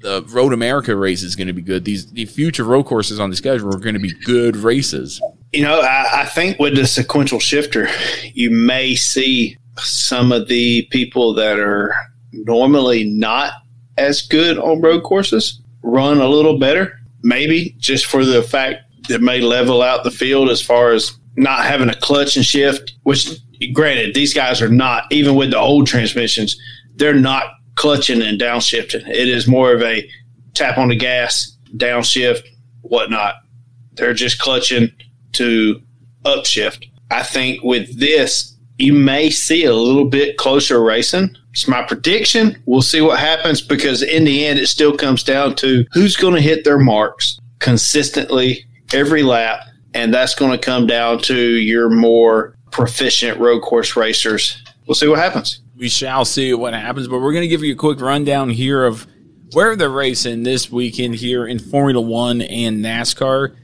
[0.06, 1.84] the Road America race is going to be good.
[1.84, 5.20] These the future road courses on the schedule are going to be good races.
[5.56, 7.88] You know, I, I think with the sequential shifter,
[8.34, 11.96] you may see some of the people that are
[12.34, 13.54] normally not
[13.98, 17.00] as good on road courses run a little better.
[17.24, 21.64] Maybe just for the fact that may level out the field as far as not
[21.64, 23.30] having a clutch and shift, which
[23.72, 26.60] granted, these guys are not, even with the old transmissions,
[26.96, 29.08] they're not clutching and downshifting.
[29.08, 30.06] It is more of a
[30.54, 32.44] tap on the gas, downshift,
[32.82, 33.36] whatnot.
[33.94, 34.92] They're just clutching
[35.36, 35.82] to
[36.24, 36.90] upshift.
[37.12, 41.36] I think with this, you may see a little bit closer racing.
[41.52, 42.62] It's my prediction.
[42.66, 46.36] We'll see what happens because in the end, it still comes down to who's going
[46.36, 49.62] to hit their marks consistently every lap.
[49.94, 54.62] And that's going to come down to your more proficient road course racers.
[54.86, 55.62] We'll see what happens.
[55.78, 58.84] We shall see what happens, but we're going to give you a quick rundown here
[58.86, 59.08] of
[59.54, 63.56] where they're racing this weekend here in Formula One and NASCAR.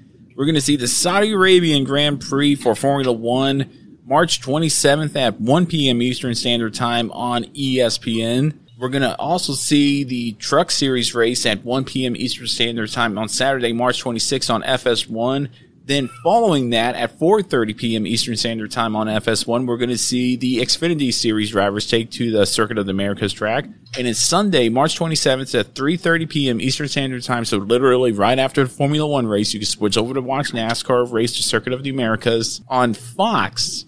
[0.42, 5.40] We're going to see the Saudi Arabian Grand Prix for Formula One March 27th at
[5.40, 6.02] 1 p.m.
[6.02, 8.58] Eastern Standard Time on ESPN.
[8.80, 12.16] We're going to also see the Truck Series race at 1 p.m.
[12.16, 15.48] Eastern Standard Time on Saturday, March 26th on FS1.
[15.84, 18.06] Then following that at 4:30 p.m.
[18.06, 22.32] Eastern Standard Time on FS1, we're going to see the Xfinity Series drivers take to
[22.32, 23.66] the Circuit of the Americas track.
[23.98, 26.62] And it's Sunday, March 27th at 3:30 p.m.
[26.62, 27.46] Eastern Standard Time.
[27.46, 31.12] So literally right after the Formula 1 race, you can switch over to watch NASCAR
[31.12, 33.86] race to Circuit of the Americas on Fox.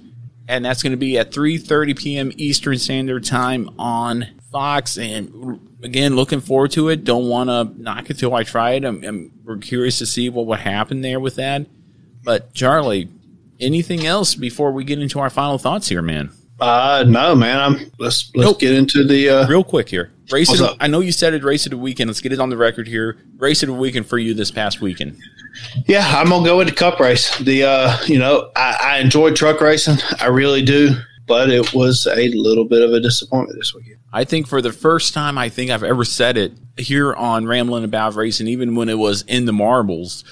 [0.47, 2.31] And that's going to be at 3:30 p.m.
[2.37, 7.03] Eastern Standard Time on Fox and again looking forward to it.
[7.03, 8.83] Don't want to knock it till I try it.
[8.83, 11.67] I'm, I'm we're curious to see what would happen there with that.
[12.23, 13.09] But Charlie,
[13.59, 16.31] anything else before we get into our final thoughts here, man?
[16.59, 17.59] Uh, no, man.
[17.59, 20.11] I'm let's let's get into the uh, real quick here.
[20.31, 20.77] Race up?
[20.79, 22.09] I know you said it race of the weekend.
[22.09, 23.17] Let's get it on the record here.
[23.37, 25.17] Race of the weekend for you this past weekend.
[25.85, 27.37] Yeah, I'm gonna go with the cup race.
[27.39, 29.97] The uh, you know, I, I enjoy truck racing.
[30.19, 30.95] I really do,
[31.27, 33.97] but it was a little bit of a disappointment this weekend.
[34.13, 37.83] I think for the first time I think I've ever said it here on Rambling
[37.83, 40.23] About Racing, even when it was in the marbles.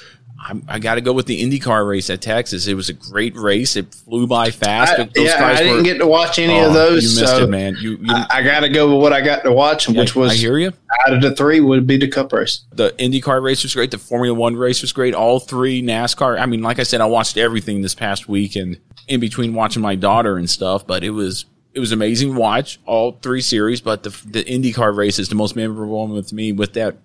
[0.43, 2.65] I, I got to go with the IndyCar race at Texas.
[2.65, 3.75] It was a great race.
[3.75, 4.93] It flew by fast.
[4.99, 7.03] I, those yeah, I didn't were- get to watch any Oh, of those.
[7.15, 7.75] You missed so it, man.
[7.79, 10.31] You, you I, I got to go with what I got to watch, which was
[10.31, 10.73] I hear you.
[11.07, 12.61] out of the three would be the cup race.
[12.73, 13.91] The IndyCar race was great.
[13.91, 15.13] The Formula One race was great.
[15.13, 16.39] All three NASCAR.
[16.39, 19.83] I mean, like I said, I watched everything this past week and in between watching
[19.83, 20.87] my daughter and stuff.
[20.87, 23.79] But it was it was amazing to watch all three series.
[23.79, 26.97] But the the IndyCar race is the most memorable one with me with that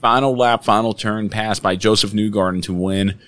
[0.00, 3.18] final lap, final turn pass by Josef Newgarden to win.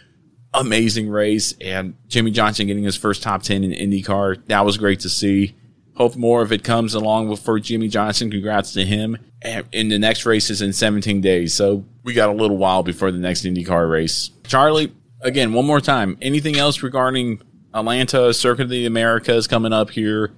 [0.53, 1.55] amazing race.
[1.61, 4.47] And Jimmie Johnson getting his first top 10 in IndyCar.
[4.47, 5.55] That was great to see.
[5.95, 8.31] Hope more of it comes along for Jimmie Johnson.
[8.31, 9.19] Congrats to him.
[9.43, 11.55] And in the next race is in 17 days.
[11.55, 14.31] So we got a little while before the next IndyCar race.
[14.45, 16.17] Charlie, again, one more time.
[16.21, 17.41] Anything else regarding
[17.73, 20.33] Atlanta, Circuit of the Americas coming up here,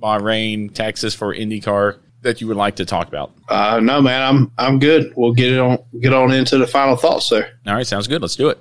[0.00, 3.32] Bahrain, Texas for IndyCar that you would like to talk about?
[3.48, 5.12] Uh, no, man, I'm I'm good.
[5.16, 7.58] We'll get it on get on into the final thoughts there.
[7.66, 8.20] All right, sounds good.
[8.20, 8.58] Let's do it.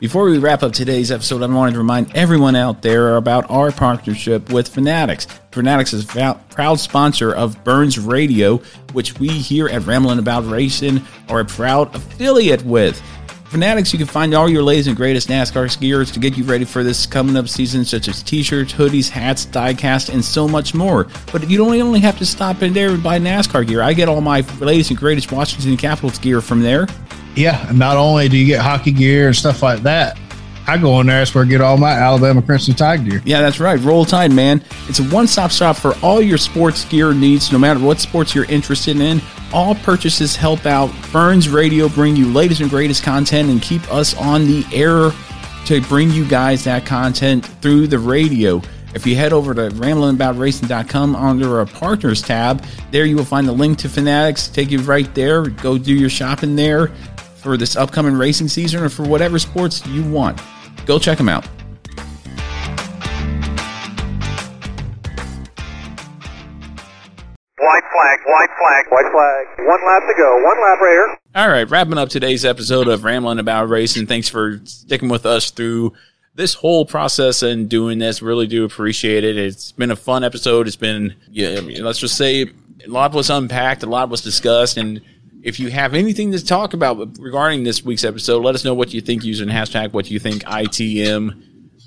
[0.00, 3.72] Before we wrap up today's episode, I wanted to remind everyone out there about our
[3.72, 5.26] partnership with Fanatics.
[5.50, 8.58] Fanatics is a proud sponsor of Burns Radio,
[8.92, 13.02] which we here at Ramblin' About Racing are a proud affiliate with.
[13.48, 16.66] Fanatics, you can find all your latest and greatest NASCAR gears to get you ready
[16.66, 21.06] for this coming up season, such as t-shirts, hoodies, hats, diecast, and so much more.
[21.32, 23.80] But you don't only have to stop in there and buy NASCAR gear.
[23.80, 26.88] I get all my latest and greatest Washington Capitals gear from there.
[27.36, 30.18] Yeah, and not only do you get hockey gear and stuff like that,
[30.68, 31.20] I go in there.
[31.20, 33.22] That's where I get all my Alabama Crimson Tide gear.
[33.24, 33.80] Yeah, that's right.
[33.80, 34.62] Roll Tide, man.
[34.86, 38.44] It's a one-stop shop for all your sports gear needs, no matter what sports you're
[38.44, 39.22] interested in.
[39.54, 44.14] All purchases help out Burns Radio, bring you latest and greatest content, and keep us
[44.18, 45.10] on the air
[45.64, 48.60] to bring you guys that content through the radio.
[48.94, 53.52] If you head over to ramblinaboutracing.com under our partners tab, there you will find the
[53.52, 54.48] link to Fanatics.
[54.48, 55.48] Take you right there.
[55.48, 56.88] Go do your shopping there
[57.36, 60.38] for this upcoming racing season or for whatever sports you want.
[60.88, 61.44] Go check them out.
[67.58, 69.68] White flag, white flag, white flag.
[69.68, 70.36] One lap to go.
[70.36, 71.18] One lap right here.
[71.34, 74.06] All right, wrapping up today's episode of Rambling About Racing.
[74.06, 75.92] Thanks for sticking with us through
[76.34, 78.22] this whole process and doing this.
[78.22, 79.36] Really do appreciate it.
[79.36, 80.66] It's been a fun episode.
[80.66, 82.46] It's been, yeah, let's just say,
[82.82, 85.02] a lot was unpacked, a lot was discussed, and
[85.48, 88.92] if you have anything to talk about regarding this week's episode, let us know what
[88.92, 91.42] you think using hashtag what you think ITM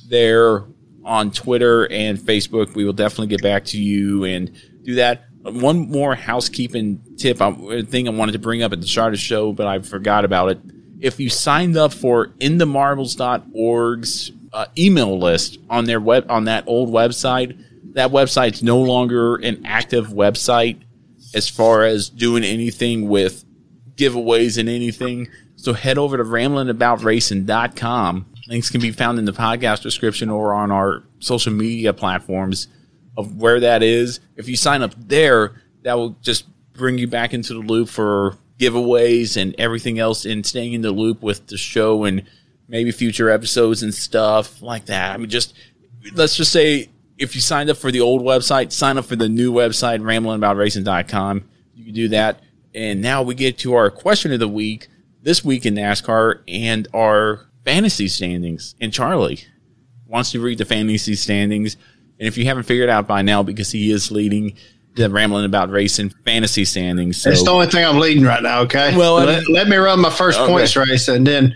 [0.10, 0.66] there
[1.06, 2.74] on Twitter and Facebook.
[2.74, 4.52] We will definitely get back to you and
[4.84, 5.26] do that.
[5.44, 9.20] One more housekeeping tip, a thing I wanted to bring up at the start of
[9.20, 10.60] the show, but I forgot about it.
[11.00, 16.90] If you signed up for inthemarbles.org's uh, email list on their web on that old
[16.90, 20.82] website, that website's no longer an active website
[21.36, 23.46] as far as doing anything with
[24.02, 25.30] giveaways and anything.
[25.56, 28.26] So head over to ramblingaboutracing.com.
[28.48, 32.68] Links can be found in the podcast description or on our social media platforms
[33.16, 34.20] of where that is.
[34.36, 38.38] If you sign up there, that will just bring you back into the loop for
[38.58, 42.24] giveaways and everything else and staying in the loop with the show and
[42.68, 45.14] maybe future episodes and stuff like that.
[45.14, 45.54] I mean, just
[46.14, 49.30] let's just say if you signed up for the old website, sign up for the
[49.30, 51.44] new website, ramblingaboutracing.com.
[51.76, 52.42] You can do that.
[52.74, 54.88] And now we get to our question of the week
[55.22, 58.76] this week in NASCAR and our fantasy standings.
[58.80, 59.44] And Charlie
[60.08, 61.76] wants to read the fantasy standings.
[62.20, 64.56] And if you haven't figured out by now, because he is leading
[64.96, 67.22] the Rambling About Racing fantasy standings.
[67.22, 67.30] So.
[67.30, 68.96] That's the only thing I'm leading right now, okay?
[68.96, 70.52] Well, let, let me run my first Okay.
[70.52, 71.56] points race, and then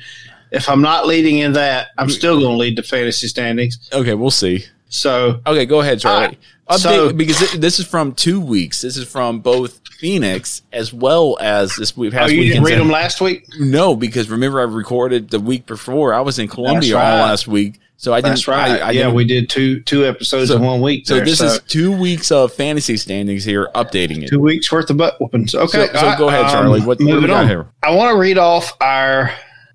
[0.51, 2.11] if I'm not leading in that, I'm mm.
[2.11, 3.89] still going to lead the fantasy standings.
[3.91, 4.65] Okay, we'll see.
[4.89, 6.25] So, okay, go ahead, Charlie.
[6.25, 6.37] Uh, right,
[6.69, 8.81] Update, so- because this is from two weeks.
[8.81, 12.13] This is from both Phoenix as well as this week.
[12.13, 13.45] Oh, Past you didn't read them last week?
[13.59, 16.13] No, because remember I recorded the week before.
[16.13, 17.11] I was in Columbia right.
[17.19, 18.31] all last week, so I didn't.
[18.31, 18.81] That's right.
[18.81, 21.07] I, I yeah, we did two two episodes So- in one week.
[21.07, 24.29] So there, this is two weeks of fantasy standings here, updating it.
[24.29, 25.53] two weeks worth of butt whoopings.
[25.55, 26.79] Okay, So- so go ahead, right, Charlie.
[26.79, 27.47] What- what do we moving got on.
[27.47, 27.67] here?
[27.83, 29.31] I want to read off our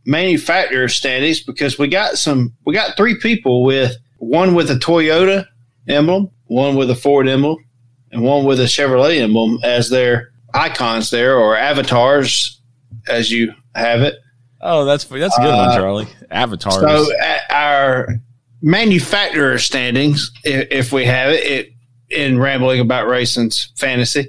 [0.07, 2.53] manufacturer standings because we got some.
[2.65, 5.47] We got three people with one with a Toyota
[5.89, 7.57] emblem, one with a Ford emblem,
[8.13, 12.61] and one with a Chevrolet emblem as their icons there or avatars,
[13.09, 14.15] as you have it.
[14.61, 16.07] Oh, that's that's a good one, Uh, Charlie.
[16.31, 16.75] Avatars.
[16.75, 17.11] So
[17.51, 18.09] our
[18.61, 21.73] manufacturer standings, if, if we have it, it
[22.11, 24.29] in rambling about racing's fantasy,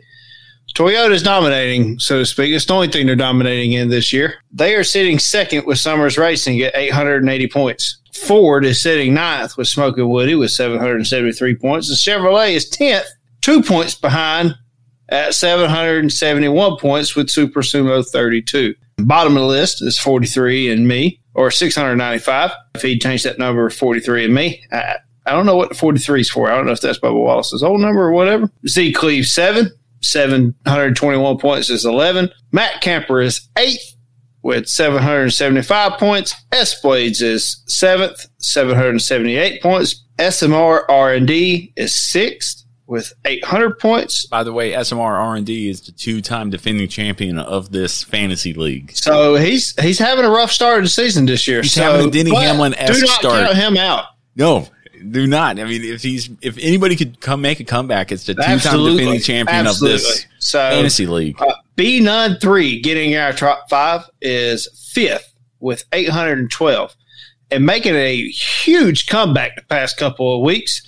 [0.75, 2.53] Toyota's dominating, so to speak.
[2.53, 4.35] It's the only thing they're dominating in this year.
[4.53, 7.97] They are sitting second with Summers Racing at 880 points.
[8.21, 11.89] Ford is sitting ninth with Smoky Woody with 773 points.
[11.89, 13.05] And Chevrolet is 10th,
[13.41, 14.55] two points behind
[15.09, 18.75] at 771 points with Super Sumo 32.
[18.97, 22.51] Bottom of the list is 43 and me, or 695.
[22.75, 24.63] If he'd changed that number, 43 and me.
[24.71, 26.49] I, I don't know what the 43 is for.
[26.49, 28.51] I don't know if that's Bubba Wallace's old number or whatever.
[28.67, 32.31] Z Cleve 7, 721 points is 11.
[32.51, 33.90] Matt Camper is 8th
[34.43, 36.33] with 775 points.
[36.51, 40.03] S Blades is 7th, 778 points.
[40.19, 44.25] SMR R&D is 6th with 800 points.
[44.27, 48.91] By the way, SMR R&D is the two-time defending champion of this fantasy league.
[48.95, 51.61] So he's he's having a rough start of the season this year.
[51.61, 53.45] He's so, having a Denny Hamlin-esque Do not start.
[53.45, 54.05] count him out.
[54.35, 54.67] No,
[55.09, 55.57] do not.
[55.59, 59.19] I mean, if he's if anybody could come make a comeback, it's the two-time defending
[59.21, 59.95] champion Absolutely.
[59.95, 61.41] of this So, fantasy league.
[61.41, 66.95] Uh, B nine three getting our top five is fifth with 812,
[67.49, 70.83] and making a huge comeback the past couple of weeks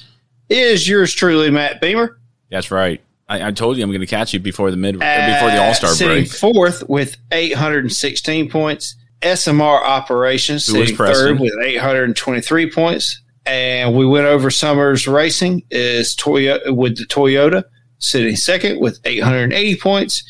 [0.50, 2.20] is yours truly, Matt Beamer.
[2.52, 3.02] That's right.
[3.28, 5.64] I, I told you I'm going to catch you before the mid uh, before the
[5.64, 6.32] All Star sitting break.
[6.32, 8.96] fourth with 816 points.
[9.24, 13.20] SMR operations Who sitting third with 823 points.
[13.48, 17.64] And we went over Summers Racing is Toyota with the Toyota
[17.98, 20.24] sitting second with 880 points.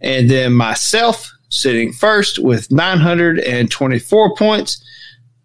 [0.00, 4.84] And then myself sitting first with 924 points.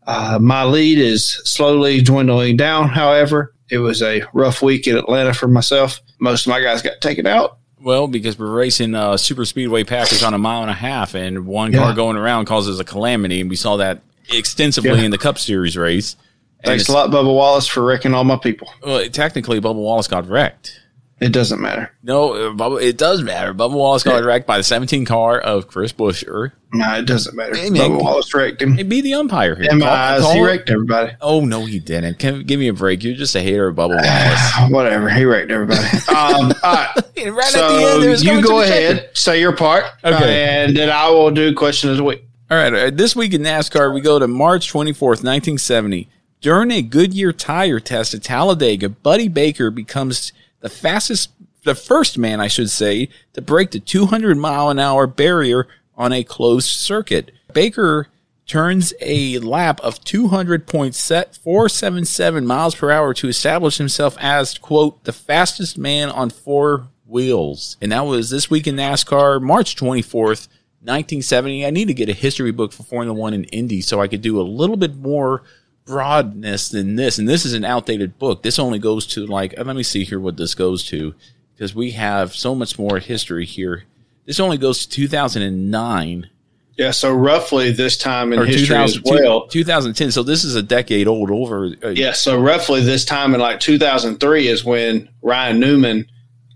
[0.05, 2.89] Uh, my lead is slowly dwindling down.
[2.89, 6.01] However, it was a rough week in Atlanta for myself.
[6.19, 7.57] Most of my guys got taken out.
[7.81, 11.45] Well, because we're racing uh, super speedway package on a mile and a half, and
[11.45, 15.01] one car going around causes a calamity, and we saw that extensively Yeah.
[15.05, 16.15] in the Cup Series race.
[16.63, 18.69] Thanks a lot, Bubba Wallace, for wrecking all my people.
[18.85, 20.79] Well, technically, Bubba Wallace got wrecked.
[21.23, 21.89] It doesn't matter.
[22.03, 23.53] No, uh, it does matter.
[23.53, 26.51] Bubba Wallace got wrecked by the 17 car of Chris Buescher.
[26.73, 27.55] No, it doesn't matter.
[27.55, 28.73] Hey, man, Bubba Wallace wrecked him.
[28.73, 29.69] Hey, be the umpire here.
[29.69, 31.13] Call- call he wrecked everybody.
[31.21, 32.19] Oh no, he didn't.
[32.19, 33.03] Can, give me a break.
[33.03, 34.69] You're just a hater of Bubba Wallace.
[34.71, 35.81] Whatever, he wrecked everybody.
[36.09, 36.95] Um, all right.
[37.17, 40.43] right so at the end, you go ahead, say your part, Okay.
[40.43, 42.25] and then I will do question of the week.
[42.51, 46.09] All right, uh, this week in NASCAR, we go to March 24th, 1970.
[46.41, 50.33] During a Goodyear tire test at Talladega, Buddy Baker becomes
[50.63, 51.29] the fastest,
[51.63, 56.13] the first man, I should say, to break the 200 mile an hour barrier on
[56.13, 57.31] a closed circuit.
[57.53, 58.07] Baker
[58.47, 65.77] turns a lap of 200.477 miles per hour to establish himself as, quote, the fastest
[65.77, 67.75] man on four wheels.
[67.81, 70.47] And that was this week in NASCAR, March 24th,
[70.79, 71.65] 1970.
[71.65, 74.21] I need to get a history book for Formula One and Indy so I could
[74.21, 75.43] do a little bit more
[75.85, 77.17] broadness than this.
[77.17, 78.43] And this is an outdated book.
[78.43, 81.13] This only goes to like, uh, let me see here what this goes to
[81.55, 83.83] because we have so much more history here.
[84.25, 86.29] This only goes to 2009
[86.77, 89.47] Yeah, so roughly this time in or history as well.
[89.47, 90.11] 2010.
[90.11, 91.75] So this is a decade old over.
[91.83, 96.05] Uh, Yeah, so roughly this time in like 2003 is when Ryan Newman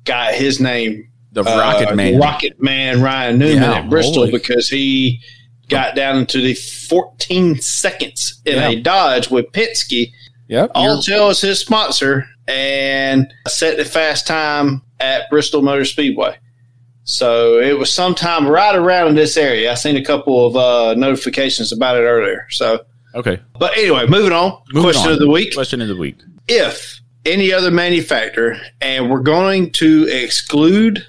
[0.06, 2.18] got his name, The Rocket Man.
[2.20, 5.20] Rocket Man Ryan Newman Yeah, at Bristol holy- because he
[5.70, 8.70] got down into the 14 seconds in Yeah.
[8.70, 10.12] a Dodge with Penske.
[10.48, 10.74] Yep.
[10.76, 16.38] Alltel is his sponsor and set the fast time at Bristol Motor Speedway.
[17.04, 19.72] So it was sometime right around in this area.
[19.72, 22.48] I seen a couple of uh, notifications about it earlier.
[22.50, 22.80] So,
[23.16, 23.40] Okay.
[23.60, 24.58] but anyway, moving on.
[24.74, 25.14] Moving Question on.
[25.14, 26.16] of the week: Question of the week.
[26.48, 31.06] If any other manufacturer, and we're going to exclude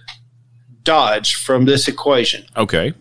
[0.83, 2.93] Dodge from this equation Okay.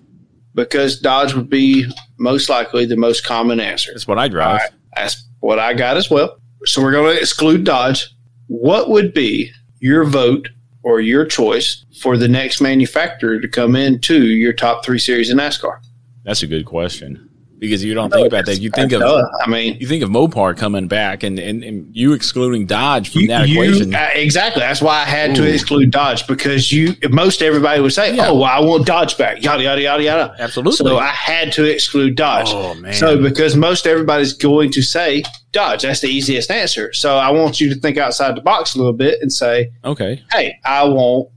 [0.58, 1.86] Because Dodge would be
[2.18, 3.92] most likely the most common answer.
[3.94, 4.60] That's what I drive.
[4.60, 6.38] Right, that's what I got as well.
[6.66, 8.10] So we're going to exclude Dodge.
[8.48, 10.50] What would be your vote
[10.84, 15.38] or your choice for the next manufacturer to come into your top three series in
[15.38, 15.80] NASCAR?
[16.26, 17.27] That's a good question
[17.60, 18.60] because you don't think about that.
[18.60, 19.02] You think of.
[19.02, 23.28] I mean, you think of Mopar coming back and, and, and you excluding Dodge from
[23.28, 23.96] that you- equation.
[23.96, 24.60] uh, exactly.
[24.62, 28.28] That's why I had to exclude Dodge because you most everybody would say, Yeah.
[28.30, 30.36] "Oh, well, I want Dodge back." Yada yada yada yada.
[30.40, 30.78] Absolutely.
[30.78, 32.48] So I had to exclude Dodge.
[32.50, 32.94] Oh, man.
[32.94, 36.94] So because most everybody's going to say Dodge, that's the easiest answer.
[36.94, 40.22] So I want you to think outside the box a little bit and say, okay.
[40.32, 41.30] hey, I want,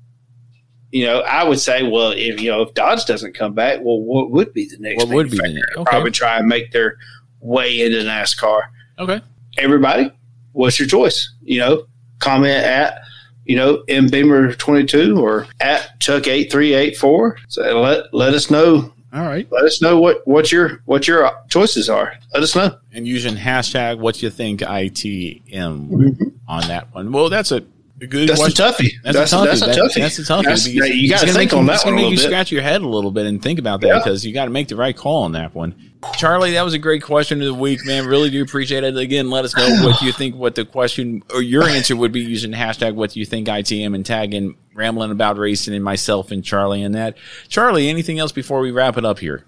[0.93, 4.01] you know, I would say, well, if you know, if Dodge doesn't come back, well,
[4.01, 5.05] what would be the next?
[5.05, 5.91] What would be the next- okay.
[5.91, 6.97] Probably try and make their
[7.41, 8.62] way into NASCAR.
[8.99, 9.20] Okay.
[9.59, 10.11] Everybody,
[10.53, 11.32] what's your choice?
[11.43, 11.86] You know,
[12.18, 13.03] comment at
[13.45, 17.38] you know M Beamer twenty two or at Chuck eight three eight four.
[17.49, 18.93] So let let us know.
[19.12, 19.51] All right.
[19.51, 22.14] Let us know what what your what your choices are.
[22.34, 22.76] Let us know.
[22.93, 26.28] And using hashtag what you think ITM mm-hmm.
[26.49, 27.12] on that one.
[27.12, 27.64] Well, that's a
[28.07, 28.64] good That's a question.
[28.66, 28.92] toughie.
[29.03, 29.44] That's, That's- a toughie.
[29.46, 29.94] that's a That- toughie.
[30.01, 30.42] That's a toughie.
[30.44, 32.11] That's- because you gotta it's gonna think make on you- that It's one going to
[32.11, 32.26] make you bit.
[32.30, 33.98] scratch your head a little bit and think about that Yeah.
[33.98, 35.74] because you got to make the right call on that one.
[36.16, 38.07] Charlie, that was a great question of the week, man.
[38.07, 38.96] Really do appreciate it.
[38.96, 42.20] Again, let us know what you think, what the question or your answer would be
[42.20, 46.42] using hashtag what you think ITM and tag in rambling about racing and myself and
[46.42, 47.16] Charlie and that.
[47.48, 49.44] Charlie, anything else before we wrap it up here?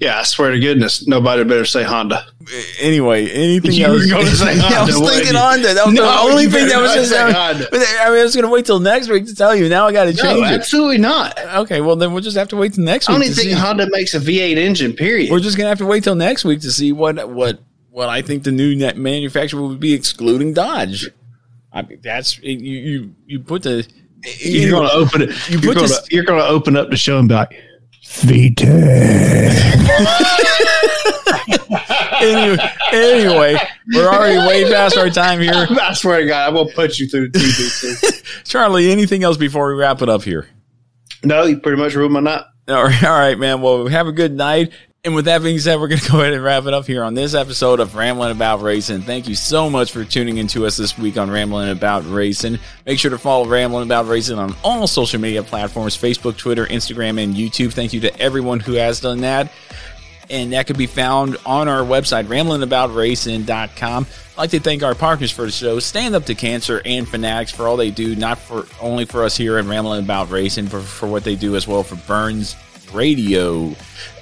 [0.00, 2.26] Yeah, I swear to goodness, nobody better say Honda.
[2.80, 4.02] Anyway, anything You else?
[4.04, 5.34] were gonna say I Honda, was wasn't thinking?
[5.40, 5.74] Honda.
[5.74, 7.10] That was No, the only thing that was just.
[7.10, 7.68] say I, Honda.
[7.72, 7.78] I
[8.10, 9.68] mean, I was going to wait till next week to tell you.
[9.68, 10.52] Now I got to No, change it.
[10.52, 11.38] absolutely not.
[11.56, 13.18] Okay, well then we'll just have to wait till next I week.
[13.20, 13.58] don't even to think see.
[13.58, 14.92] Honda makes a V8 engine.
[14.92, 15.30] Period.
[15.30, 17.60] We're just gonna have to wait till next week to see what what
[17.90, 21.08] what I think the new net manufacturer would be excluding Dodge.
[21.72, 22.56] I mean, that's you.
[22.58, 23.86] You, you put the
[24.40, 25.30] You're going to open it.
[25.50, 27.54] You put going to you're going to open up the show and be like,
[28.20, 28.66] Vita.
[32.20, 32.56] anyway,
[32.92, 33.56] anyway,
[33.94, 35.52] we're already way past our time here.
[35.80, 38.22] I swear to God, I'm going to put you through the TV.
[38.44, 40.48] Charlie, anything else before we wrap it up here?
[41.24, 42.42] no, you pretty much ruined my night.
[42.68, 43.60] All right, all right, man.
[43.60, 44.72] Well, have a good night.
[45.04, 47.02] And with that being said, we're going to go ahead and wrap it up here
[47.02, 49.02] on this episode of Rambling About Racing.
[49.02, 52.60] Thank you so much for tuning in to us this week on Rambling About Racing.
[52.86, 57.20] Make sure to follow Rambling About Racing on all social media platforms Facebook, Twitter, Instagram,
[57.20, 57.72] and YouTube.
[57.72, 59.50] Thank you to everyone who has done that.
[60.30, 64.06] And that can be found on our website, ramblingaboutracing.com.
[64.06, 67.50] I'd like to thank our partners for the show, Stand Up to Cancer and Fanatics,
[67.50, 70.82] for all they do, not for only for us here at Rambling About Racing, but
[70.82, 72.54] for what they do as well for Burns
[72.94, 73.74] Radio.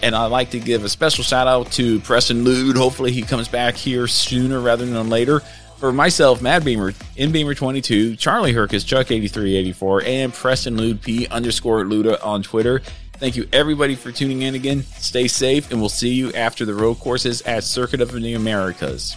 [0.02, 2.76] And I'd like to give a special shout out to Preston Lude.
[2.76, 5.40] Hopefully, he comes back here sooner rather than later.
[5.78, 11.26] For myself, Mad Beamer, in Beamer twenty two, Charlie Herkus, Chuck8384, and Preston Lude, P
[11.28, 12.82] underscore Luda on Twitter.
[13.14, 14.82] Thank you, everybody, for tuning in again.
[14.82, 19.16] Stay safe, and we'll see you after the road courses at Circuit of the Americas.